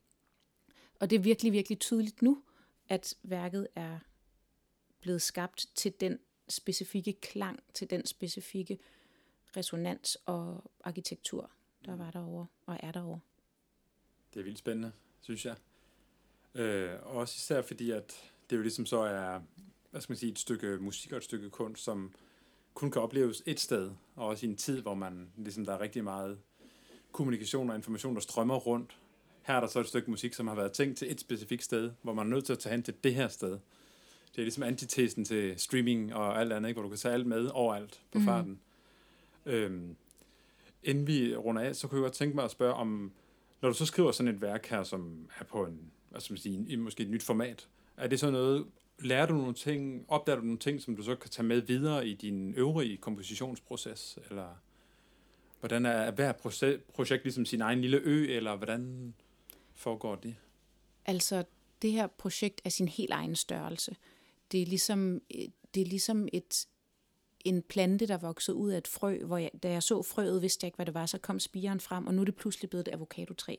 og 1.00 1.10
det 1.10 1.16
er 1.16 1.20
virkelig, 1.20 1.52
virkelig 1.52 1.80
tydeligt 1.80 2.22
nu, 2.22 2.44
at 2.90 3.14
værket 3.24 3.68
er 3.76 4.00
blevet 5.00 5.22
skabt 5.22 5.68
til 5.76 5.94
den 6.00 6.20
specifikke 6.50 7.14
klang, 7.14 7.60
til 7.74 7.90
den 7.90 8.06
specifikke 8.06 8.80
resonans 9.58 10.16
og 10.16 10.72
arkitektur, 10.84 11.52
der 11.86 11.96
var 11.96 12.12
derovre 12.12 12.48
og 12.66 12.78
er 12.80 12.92
derovre. 12.92 13.20
Det 14.34 14.40
er 14.40 14.44
vildt 14.44 14.60
spændende, 14.60 14.92
synes 15.22 15.46
jeg. 15.46 15.56
Øh, 16.56 16.90
også 17.04 17.34
især 17.38 17.62
fordi, 17.62 17.92
at 17.92 18.32
det 18.50 18.58
jo 18.58 18.62
ligesom 18.62 18.86
så 18.86 19.00
er, 19.00 19.40
hvad 19.92 20.02
skal 20.02 20.12
man 20.12 20.18
sige, 20.18 20.32
et 20.32 20.40
stykke 20.40 20.78
musik 20.78 21.12
og 21.12 21.18
et 21.18 21.24
stykke 21.24 21.50
kunst, 21.50 21.84
som 21.84 22.14
kun 22.74 22.92
kan 22.92 23.02
opleves 23.02 23.44
et 23.46 23.60
sted, 23.60 23.92
og 24.16 24.28
også 24.28 24.46
i 24.46 24.50
en 24.50 24.58
tid, 24.58 24.82
hvor 24.82 24.94
man, 24.94 25.30
ligesom 25.38 25.66
der 25.66 25.74
er 25.74 25.82
rigtig 25.82 26.04
meget 26.04 26.38
kommunikation 27.12 27.70
og 27.70 27.76
information, 27.76 28.16
der 28.16 28.22
strømmer 28.22 28.56
rundt. 28.56 28.98
Her 29.42 29.56
er 29.56 29.60
der 29.60 29.68
så 29.68 29.80
et 29.80 29.88
stykke 29.88 30.10
musik, 30.12 30.34
som 30.34 30.48
har 30.48 30.56
været 30.56 30.72
tænkt 30.72 30.98
til 30.98 31.12
et 31.12 31.20
specifikt 31.20 31.64
sted, 31.64 31.92
hvor 32.02 32.14
man 32.14 32.26
er 32.26 32.30
nødt 32.30 32.46
til 32.46 32.54
at 32.54 32.60
tage 32.60 32.72
hen 32.72 32.84
til 32.84 32.94
det 33.04 33.16
her 33.16 33.28
sted. 33.28 33.52
Det 34.32 34.42
er 34.42 34.46
ligesom 34.46 34.64
antitesen 34.64 35.26
til 35.26 35.60
streaming 35.60 36.14
og 36.14 36.40
alt 36.40 36.54
andet, 36.54 36.70
ikke? 36.70 36.76
hvor 36.80 36.84
du 36.84 36.90
kan 36.90 36.98
tage 36.98 37.14
alt 37.14 37.28
med 37.28 37.50
overalt 37.54 38.02
på 38.12 38.20
mm. 38.20 38.26
farten. 38.26 38.60
Øhm, 39.46 39.96
inden 40.84 41.08
vi 41.08 41.36
runder 41.36 41.62
af, 41.62 41.76
så 41.76 41.88
kunne 41.88 41.98
jeg 41.98 42.04
godt 42.04 42.14
tænke 42.14 42.36
mig 42.36 42.46
at 42.46 42.52
spørge 42.52 42.74
om, 42.74 43.12
når 43.62 43.70
du 43.70 43.76
så 43.76 43.86
skriver 43.86 44.12
sådan 44.12 44.36
et 44.36 44.42
værk 44.42 44.66
her, 44.66 44.84
som 44.84 45.30
er 45.40 45.44
på 45.44 45.66
en 45.66 45.92
altså, 46.14 46.34
man 46.34 46.38
sige, 46.38 46.66
i 46.68 46.76
måske 46.76 47.04
et 47.04 47.10
nyt 47.10 47.24
format. 47.24 47.68
Er 47.98 48.08
det 48.08 48.20
så 48.20 48.32
noget, 48.32 48.66
lærer 49.00 49.26
du 49.26 49.34
nogle 49.34 49.54
ting, 49.54 50.06
opdager 50.08 50.40
du 50.40 50.46
nogle 50.46 50.60
ting, 50.60 50.82
som 50.82 50.96
du 50.96 51.04
så 51.04 51.16
kan 51.16 51.30
tage 51.30 51.46
med 51.46 51.62
videre 51.62 52.08
i 52.08 52.14
din 52.14 52.54
øvrige 52.54 52.98
kompositionsproces, 52.98 54.20
eller 54.30 54.48
hvordan 55.60 55.86
er 55.86 56.12
hver 56.12 56.32
projekt 56.94 57.24
ligesom 57.24 57.46
sin 57.46 57.62
egen 57.62 57.82
lille 57.82 57.98
ø, 57.98 58.36
eller 58.36 58.56
hvordan 58.56 59.14
foregår 59.74 60.16
det? 60.16 60.36
Altså, 61.06 61.44
det 61.82 61.92
her 61.92 62.08
projekt 62.08 62.62
er 62.66 62.70
sin 62.70 62.88
helt 62.88 63.12
egen 63.12 63.36
størrelse. 63.36 63.96
Det 64.52 64.62
er 64.62 64.66
ligesom, 64.66 65.22
det 65.74 65.82
er 65.82 65.86
ligesom 65.86 66.28
et, 66.34 66.68
en 67.46 67.62
plante, 67.62 68.08
der 68.08 68.18
voksede 68.18 68.58
ud 68.58 68.72
af 68.72 68.78
et 68.78 68.88
frø, 68.88 69.26
hvor 69.26 69.38
jeg, 69.38 69.52
da 69.64 69.72
jeg 69.72 69.84
så 69.84 70.04
frøet, 70.04 70.42
vidste 70.42 70.64
jeg 70.64 70.68
ikke, 70.68 70.76
hvad 70.76 70.86
det 70.86 70.94
var, 70.94 71.06
så 71.06 71.18
kom 71.18 71.40
spiren 71.40 71.80
frem, 71.80 72.08
og 72.08 72.14
nu 72.14 72.22
er 72.22 72.26
det 72.26 72.36
pludselig 72.36 72.70
blevet 72.70 72.88
et 72.88 72.94
avocadotræ. 72.94 73.56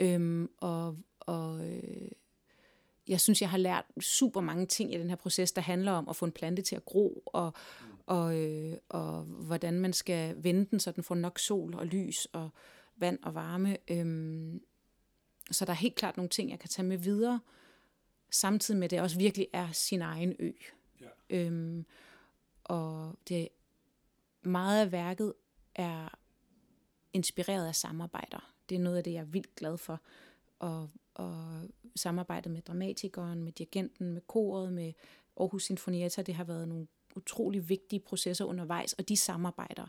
Øhm, 0.00 0.50
og, 0.56 0.96
og 1.26 1.68
øh, 1.68 2.10
jeg 3.08 3.20
synes, 3.20 3.40
jeg 3.40 3.50
har 3.50 3.58
lært 3.58 3.84
super 4.00 4.40
mange 4.40 4.66
ting 4.66 4.94
i 4.94 4.98
den 4.98 5.08
her 5.08 5.16
proces, 5.16 5.52
der 5.52 5.62
handler 5.62 5.92
om 5.92 6.08
at 6.08 6.16
få 6.16 6.24
en 6.24 6.32
plante 6.32 6.62
til 6.62 6.76
at 6.76 6.84
gro, 6.84 7.22
og, 7.26 7.52
og, 8.06 8.38
øh, 8.38 8.76
og 8.88 9.22
hvordan 9.22 9.80
man 9.80 9.92
skal 9.92 10.34
vende 10.38 10.66
den, 10.70 10.80
så 10.80 10.92
den 10.92 11.04
får 11.04 11.14
nok 11.14 11.38
sol 11.38 11.74
og 11.74 11.86
lys 11.86 12.26
og 12.32 12.50
vand 12.96 13.18
og 13.22 13.34
varme. 13.34 13.76
Øhm, 13.88 14.62
så 15.50 15.64
der 15.64 15.72
er 15.72 15.76
helt 15.76 15.94
klart 15.94 16.16
nogle 16.16 16.28
ting, 16.28 16.50
jeg 16.50 16.58
kan 16.58 16.68
tage 16.68 16.86
med 16.86 16.96
videre, 16.96 17.40
samtidig 18.30 18.78
med, 18.78 18.84
at 18.84 18.90
det 18.90 19.00
også 19.00 19.18
virkelig 19.18 19.48
er 19.52 19.72
sin 19.72 20.02
egen 20.02 20.36
ø. 20.38 20.52
Ja. 21.00 21.06
Øhm, 21.30 21.84
og 22.64 23.18
det 23.28 23.48
meget 24.42 24.80
af 24.80 24.92
værket 24.92 25.32
er 25.74 26.18
inspireret 27.12 27.66
af 27.66 27.74
samarbejder. 27.74 28.52
Det 28.68 28.74
er 28.74 28.78
noget 28.78 28.96
af 28.96 29.04
det, 29.04 29.12
jeg 29.12 29.20
er 29.20 29.24
vildt 29.24 29.54
glad 29.54 29.78
for. 29.78 30.00
Og, 30.58 30.90
og 31.14 31.62
samarbejdet 31.96 32.52
med 32.52 32.62
dramatikeren, 32.62 33.44
med 33.44 33.52
dirigenten, 33.52 34.12
med 34.12 34.20
koret, 34.26 34.72
med 34.72 34.92
Aarhus 35.36 35.64
Sinfonietta, 35.64 36.22
det 36.22 36.34
har 36.34 36.44
været 36.44 36.68
nogle 36.68 36.86
utrolig 37.16 37.68
vigtige 37.68 38.00
processer 38.00 38.44
undervejs, 38.44 38.92
og 38.92 39.08
de 39.08 39.16
samarbejder, 39.16 39.86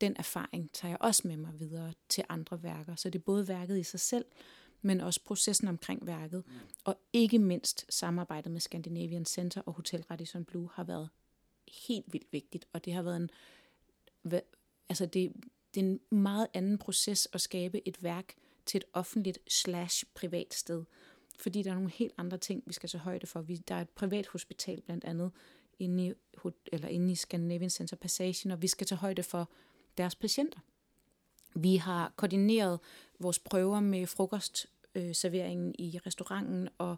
den 0.00 0.16
erfaring 0.18 0.70
tager 0.72 0.90
jeg 0.92 0.98
også 1.00 1.28
med 1.28 1.36
mig 1.36 1.60
videre 1.60 1.92
til 2.08 2.24
andre 2.28 2.62
værker. 2.62 2.94
Så 2.94 3.10
det 3.10 3.18
er 3.18 3.22
både 3.22 3.48
værket 3.48 3.78
i 3.78 3.82
sig 3.82 4.00
selv, 4.00 4.24
men 4.82 5.00
også 5.00 5.20
processen 5.24 5.68
omkring 5.68 6.06
værket. 6.06 6.44
Mm. 6.46 6.52
Og 6.84 6.98
ikke 7.12 7.38
mindst 7.38 7.86
samarbejdet 7.88 8.52
med 8.52 8.60
Scandinavian 8.60 9.24
Center 9.24 9.60
og 9.60 9.72
Hotel 9.72 10.04
Radisson 10.10 10.44
Blue 10.44 10.70
har 10.72 10.84
været 10.84 11.08
helt 11.88 12.12
vildt 12.12 12.32
vigtigt, 12.32 12.68
og 12.72 12.84
det 12.84 12.92
har 12.92 13.02
været 13.02 13.16
en, 13.16 13.30
altså 14.88 15.06
det, 15.06 15.32
det 15.74 15.80
er 15.80 15.84
en 15.84 16.00
meget 16.10 16.46
anden 16.54 16.78
proces 16.78 17.28
at 17.32 17.40
skabe 17.40 17.88
et 17.88 18.02
værk 18.02 18.34
til 18.70 18.78
et 18.78 18.84
offentligt 18.92 19.38
slash 19.48 20.04
privat 20.14 20.54
sted. 20.54 20.84
Fordi 21.38 21.62
der 21.62 21.70
er 21.70 21.74
nogle 21.74 21.90
helt 21.90 22.12
andre 22.18 22.38
ting, 22.38 22.62
vi 22.66 22.72
skal 22.72 22.88
tage 22.88 23.00
højde 23.00 23.26
for. 23.26 23.40
Vi, 23.40 23.56
der 23.56 23.74
er 23.74 23.80
et 23.80 23.88
privat 23.88 24.26
hospital 24.26 24.80
blandt 24.80 25.04
andet 25.04 25.30
inde 25.78 26.06
i, 26.06 26.12
eller 26.72 26.88
inde 26.88 27.12
i 27.12 27.14
Scandinavian 27.14 27.70
Center 27.70 27.96
Passage, 27.96 28.52
og 28.52 28.62
vi 28.62 28.66
skal 28.66 28.86
tage 28.86 28.98
højde 28.98 29.22
for 29.22 29.50
deres 29.98 30.14
patienter. 30.14 30.58
Vi 31.54 31.76
har 31.76 32.12
koordineret 32.16 32.80
vores 33.18 33.38
prøver 33.38 33.80
med 33.80 34.06
frokostserveringen 34.06 35.68
øh, 35.68 35.86
i 35.86 35.98
restauranten 36.06 36.68
og 36.78 36.96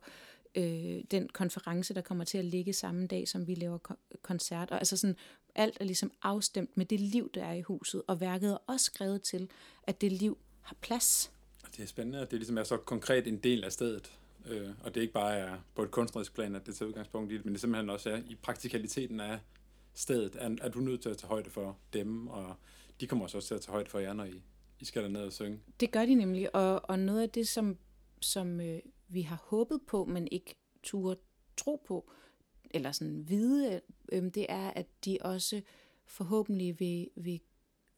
øh, 0.55 1.05
den 1.11 1.29
konference, 1.29 1.95
der 1.95 2.00
kommer 2.00 2.25
til 2.25 2.38
at 2.38 2.45
ligge 2.45 2.73
samme 2.73 3.07
dag, 3.07 3.29
som 3.29 3.47
vi 3.47 3.55
laver 3.55 3.79
koncert. 4.23 4.71
Og 4.71 4.79
altså 4.79 4.97
sådan, 4.97 5.17
alt 5.55 5.76
er 5.81 5.85
ligesom 5.85 6.12
afstemt 6.23 6.76
med 6.76 6.87
det 6.87 7.00
liv, 7.00 7.31
der 7.35 7.45
er 7.45 7.52
i 7.52 7.62
huset, 7.62 8.02
og 8.07 8.21
værket 8.21 8.52
er 8.52 8.59
også 8.67 8.85
skrevet 8.85 9.23
til, 9.23 9.49
at 9.83 10.00
det 10.00 10.12
liv 10.12 10.38
har 10.61 10.76
plads. 10.81 11.33
Det 11.76 11.83
er 11.83 11.87
spændende, 11.87 12.21
at 12.21 12.31
det 12.31 12.38
ligesom 12.38 12.59
er 12.59 12.64
så 12.64 12.76
konkret 12.76 13.26
en 13.26 13.38
del 13.38 13.64
af 13.64 13.73
stedet, 13.73 14.19
øh, 14.47 14.71
og 14.81 14.95
det 14.95 15.00
ikke 15.00 15.12
bare 15.12 15.37
er 15.37 15.59
på 15.75 15.83
et 15.83 15.91
kunstnerisk 15.91 16.35
plan, 16.35 16.55
at 16.55 16.67
det 16.67 16.75
tager 16.76 16.88
udgangspunkt 16.88 17.33
i 17.33 17.37
det, 17.37 17.45
men 17.45 17.55
det 17.55 17.61
simpelthen 17.61 17.91
også 17.91 18.11
er 18.11 18.17
i 18.29 18.35
praktikaliteten 18.35 19.21
af 19.21 19.38
stedet, 19.95 20.37
er, 20.38 20.57
er 20.61 20.69
du 20.69 20.81
nødt 20.81 21.02
til 21.02 21.09
at 21.09 21.17
tage 21.17 21.29
højde 21.29 21.50
for 21.50 21.79
dem, 21.93 22.29
og 22.29 22.55
de 23.00 23.07
kommer 23.07 23.25
også 23.25 23.41
til 23.41 23.55
at 23.55 23.61
tage 23.61 23.73
højde 23.73 23.91
for 23.91 23.99
jer, 23.99 24.12
når 24.12 24.25
I, 24.25 24.43
I 24.81 24.85
skal 24.85 25.02
derned 25.02 25.21
og 25.21 25.33
synge. 25.33 25.61
Det 25.81 25.91
gør 25.91 26.07
de 26.07 26.14
nemlig, 26.14 26.55
og, 26.55 26.91
og 26.91 26.99
noget 26.99 27.23
af 27.23 27.31
det, 27.31 27.49
som, 27.49 27.79
som 28.21 28.61
øh, 28.61 28.81
vi 29.09 29.23
har 29.23 29.43
håbet 29.45 29.81
på, 29.87 30.05
men 30.05 30.29
ikke 30.31 30.55
turde 30.83 31.21
tro 31.57 31.83
på, 31.87 32.11
eller 32.71 32.93
sådan 32.93 33.29
vide, 33.29 33.81
øh, 34.12 34.23
det 34.23 34.47
er, 34.49 34.71
at 34.71 34.87
de 35.05 35.19
også 35.21 35.62
forhåbentlig 36.05 36.81
vil, 36.81 37.09
vil 37.17 37.41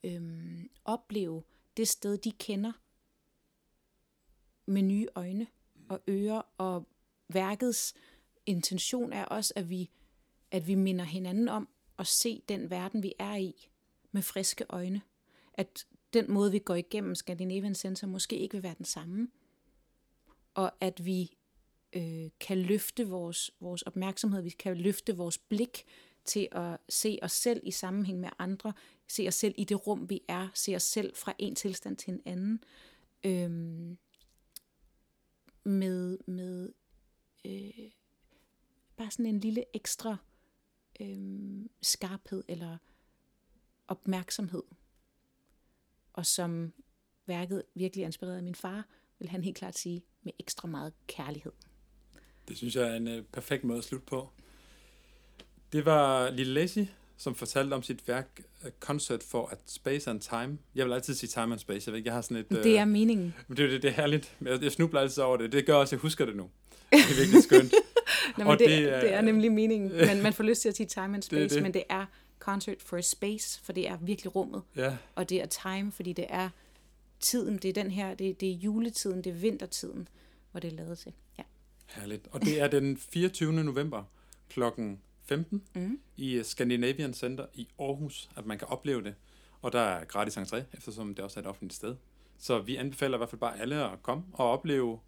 øh, 0.05 0.23
opleve 0.85 1.43
det 1.77 1.89
sted, 1.89 2.19
de 2.19 2.33
kender, 2.33 2.73
med 4.67 4.83
nye 4.83 5.07
øjne 5.15 5.47
og 5.89 6.01
ører, 6.09 6.43
og 6.59 6.89
værkets 7.29 7.95
intention 8.47 9.13
er 9.13 9.25
også, 9.25 9.53
at 9.57 9.71
vi, 9.71 9.91
at 10.51 10.67
vi 10.67 10.75
minder 10.75 11.05
hinanden 11.05 11.49
om 11.49 11.69
at 11.99 12.07
se 12.07 12.43
den 12.49 12.71
verden, 12.71 13.03
vi 13.03 13.13
er 13.19 13.37
i, 13.37 13.69
med 14.13 14.23
friske 14.23 14.65
øjne. 14.69 15.03
At 15.55 15.87
den 16.13 16.31
måde, 16.31 16.51
vi 16.51 16.59
går 16.59 16.75
igennem 16.75 17.15
Scandinavian 17.15 17.75
Center, 17.75 18.07
måske 18.07 18.39
ikke 18.39 18.53
vil 18.53 18.63
være 18.63 18.75
den 18.79 18.85
samme. 18.85 19.29
Og 20.55 20.73
at 20.81 21.05
vi 21.05 21.37
øh, 21.93 22.31
kan 22.41 22.59
løfte 22.59 23.09
vores, 23.09 23.51
vores 23.61 23.83
opmærksomhed, 23.83 24.43
vi 24.43 24.51
kan 24.51 24.77
løfte 24.77 25.17
vores 25.17 25.39
blik 25.39 25.85
til 26.25 26.49
at 26.53 26.79
se 26.89 27.19
os 27.23 27.33
selv 27.33 27.61
i 27.65 27.71
sammenhæng 27.71 28.21
med 28.21 28.29
andre, 28.39 28.73
se 29.09 29.29
os 29.29 29.35
selv 29.35 29.55
i 29.57 29.65
det 29.65 29.87
rum, 29.87 30.11
vi 30.11 30.21
er, 30.29 30.49
se 30.55 30.77
os 30.77 30.83
selv 30.83 31.17
fra 31.17 31.35
en 31.39 31.55
tilstand 31.55 31.97
til 31.97 32.13
en 32.13 32.21
anden, 32.25 32.65
øhm, 33.25 33.99
med, 35.65 36.19
med 36.27 36.73
øh, 37.45 37.91
bare 38.97 39.11
sådan 39.11 39.27
en 39.27 39.41
lille 39.41 39.65
ekstra 39.75 40.17
øh, 41.01 41.67
skarphed 41.83 42.43
eller 42.49 42.79
opmærksomhed. 43.89 44.63
Og 46.13 46.27
som 46.27 46.73
værket 47.27 47.63
virkelig 47.75 48.05
inspirerede 48.05 48.43
min 48.43 48.55
far, 48.55 48.87
vil 49.19 49.29
han 49.29 49.45
helt 49.45 49.57
klart 49.57 49.79
sige, 49.79 50.03
med 50.23 50.33
ekstra 50.39 50.69
meget 50.69 50.93
kærlighed. 51.07 51.53
Det 52.49 52.57
synes 52.57 52.77
jeg 52.77 52.91
er 52.91 52.97
en 52.97 53.09
øh, 53.09 53.25
perfekt 53.25 53.65
måde 53.65 53.79
at 53.79 53.85
slutte 53.85 54.07
på. 54.07 54.31
Det 55.73 55.85
var 55.85 56.31
Lille 56.31 56.53
Lazy, 56.53 56.79
som 57.17 57.35
fortalte 57.35 57.75
om 57.75 57.83
sit 57.83 58.09
værk 58.09 58.41
uh, 58.65 58.71
Concert 58.81 59.23
for 59.23 59.47
at 59.47 59.59
Space 59.67 60.11
and 60.11 60.21
Time. 60.21 60.59
Jeg 60.75 60.87
vil 60.87 60.93
altid 60.93 61.15
sige 61.15 61.31
Time 61.31 61.53
and 61.53 61.59
Space. 61.59 61.89
Jeg 61.89 61.93
ved 61.93 61.99
ikke, 61.99 62.09
jeg 62.09 62.15
har 62.15 62.23
sådan 62.23 62.37
et... 62.37 62.47
Uh, 62.51 62.63
det 62.63 62.79
er 62.79 62.85
meningen. 62.85 63.35
Det, 63.49 63.59
det, 63.59 63.83
det 63.83 63.89
er 63.89 63.93
herligt. 63.93 64.37
Jeg, 64.41 64.63
jeg 64.63 64.73
snubler 64.73 65.01
altid 65.01 65.23
over 65.23 65.37
det. 65.37 65.53
Det 65.53 65.67
gør 65.67 65.75
også, 65.75 65.97
at 65.97 65.99
jeg 65.99 66.03
husker 66.03 66.25
det 66.25 66.37
nu. 66.37 66.51
Det 66.93 67.01
er 67.01 67.19
virkelig 67.19 67.43
skønt. 67.43 67.75
Nå, 68.39 68.45
men 68.45 68.59
det, 68.59 68.69
det, 68.69 68.95
er, 68.95 69.01
det 69.01 69.15
er 69.15 69.21
nemlig 69.21 69.53
meningen. 69.53 69.97
Man, 69.97 70.23
man 70.23 70.33
får 70.33 70.45
lyst 70.45 70.63
til 70.63 70.69
at 70.69 70.77
sige 70.77 70.87
Time 70.87 71.15
and 71.15 71.23
Space, 71.23 71.43
det, 71.43 71.51
det. 71.51 71.63
men 71.63 71.75
det 71.75 71.83
er 71.89 72.07
Concert 72.39 72.83
for 72.83 73.01
Space, 73.01 73.61
for 73.65 73.73
det 73.73 73.89
er 73.89 73.97
virkelig 73.97 74.37
rummet. 74.37 74.63
Ja. 74.77 74.97
Og 75.15 75.31
det 75.31 75.43
er 75.43 75.47
time, 75.47 75.93
fordi 75.93 76.13
det 76.13 76.27
er 76.29 76.49
tiden. 77.21 77.59
Det 77.59 77.69
er 77.69 77.73
den 77.73 77.91
her, 77.91 78.15
det, 78.15 78.41
det 78.41 78.51
er 78.51 78.55
juletiden, 78.55 79.25
det 79.25 79.31
er 79.31 79.35
vintertiden, 79.35 80.09
hvor 80.51 80.61
det 80.61 80.73
er 80.73 80.77
lavet 80.77 80.99
til. 80.99 81.13
Ja. 81.39 81.43
Herligt. 81.87 82.29
Og 82.31 82.45
det 82.45 82.61
er 82.61 82.69
den 82.69 82.97
24. 82.97 83.53
november 83.53 84.03
klokken 84.49 85.01
15 85.25 85.63
mm. 85.75 85.99
i 86.17 86.43
Scandinavian 86.43 87.15
Center 87.15 87.47
i 87.55 87.69
Aarhus, 87.79 88.31
at 88.37 88.47
man 88.47 88.59
kan 88.59 88.69
opleve 88.69 89.03
det. 89.03 89.15
Og 89.63 89.73
der 89.73 89.81
er 89.81 90.05
gratis 90.05 90.37
entré, 90.37 90.63
eftersom 90.73 91.15
det 91.15 91.25
også 91.25 91.41
er 91.41 91.43
et 91.43 91.49
offentligt 91.49 91.75
sted. 91.75 91.97
Så 92.39 92.59
vi 92.59 92.77
anbefaler 92.77 93.17
i 93.17 93.19
hvert 93.19 93.31
fald 93.31 93.41
bare 93.41 93.61
alle 93.61 93.91
at 93.91 94.03
komme 94.03 94.25
og 94.33 94.51
opleve 94.51 94.99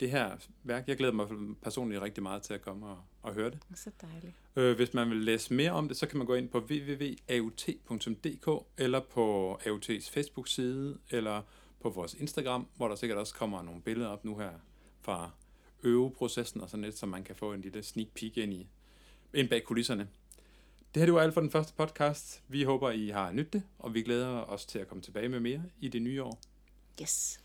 det 0.00 0.10
her 0.10 0.36
værk. 0.62 0.88
Jeg 0.88 0.96
glæder 0.96 1.12
mig 1.12 1.26
personligt 1.62 2.02
rigtig 2.02 2.22
meget 2.22 2.42
til 2.42 2.54
at 2.54 2.62
komme 2.62 2.86
og, 2.86 2.98
og 3.22 3.34
høre 3.34 3.50
det. 3.50 3.58
Så 3.74 3.90
dejligt. 4.00 4.34
Øh, 4.56 4.76
hvis 4.76 4.94
man 4.94 5.10
vil 5.10 5.18
læse 5.18 5.54
mere 5.54 5.70
om 5.70 5.88
det, 5.88 5.96
så 5.96 6.06
kan 6.06 6.18
man 6.18 6.26
gå 6.26 6.34
ind 6.34 6.48
på 6.48 6.58
www.aut.dk 6.58 8.48
eller 8.78 9.00
på 9.00 9.58
AUT's 9.66 10.10
Facebook-side 10.10 10.98
eller 11.10 11.42
på 11.80 11.90
vores 11.90 12.14
Instagram, 12.14 12.66
hvor 12.76 12.88
der 12.88 12.94
sikkert 12.94 13.18
også 13.18 13.34
kommer 13.34 13.62
nogle 13.62 13.82
billeder 13.82 14.08
op 14.08 14.24
nu 14.24 14.38
her 14.38 14.50
fra 15.00 15.30
øveprocessen 15.82 16.60
og 16.60 16.70
sådan 16.70 16.84
lidt, 16.84 16.98
så 16.98 17.06
man 17.06 17.24
kan 17.24 17.36
få 17.36 17.52
en 17.52 17.60
lille 17.60 17.82
sneak 17.82 18.08
peek 18.14 18.36
ind, 18.36 18.52
i, 18.52 18.68
ind 19.34 19.48
bag 19.48 19.64
kulisserne. 19.64 20.08
Det 20.94 21.00
her 21.00 21.04
det 21.06 21.14
var 21.14 21.20
alt 21.20 21.34
for 21.34 21.40
den 21.40 21.50
første 21.50 21.74
podcast. 21.76 22.42
Vi 22.48 22.62
håber, 22.62 22.90
I 22.90 23.08
har 23.08 23.32
nyttet 23.32 23.52
det, 23.52 23.62
og 23.78 23.94
vi 23.94 24.02
glæder 24.02 24.28
os 24.28 24.66
til 24.66 24.78
at 24.78 24.88
komme 24.88 25.02
tilbage 25.02 25.28
med 25.28 25.40
mere 25.40 25.62
i 25.80 25.88
det 25.88 26.02
nye 26.02 26.22
år. 26.22 26.40
Yes. 27.02 27.40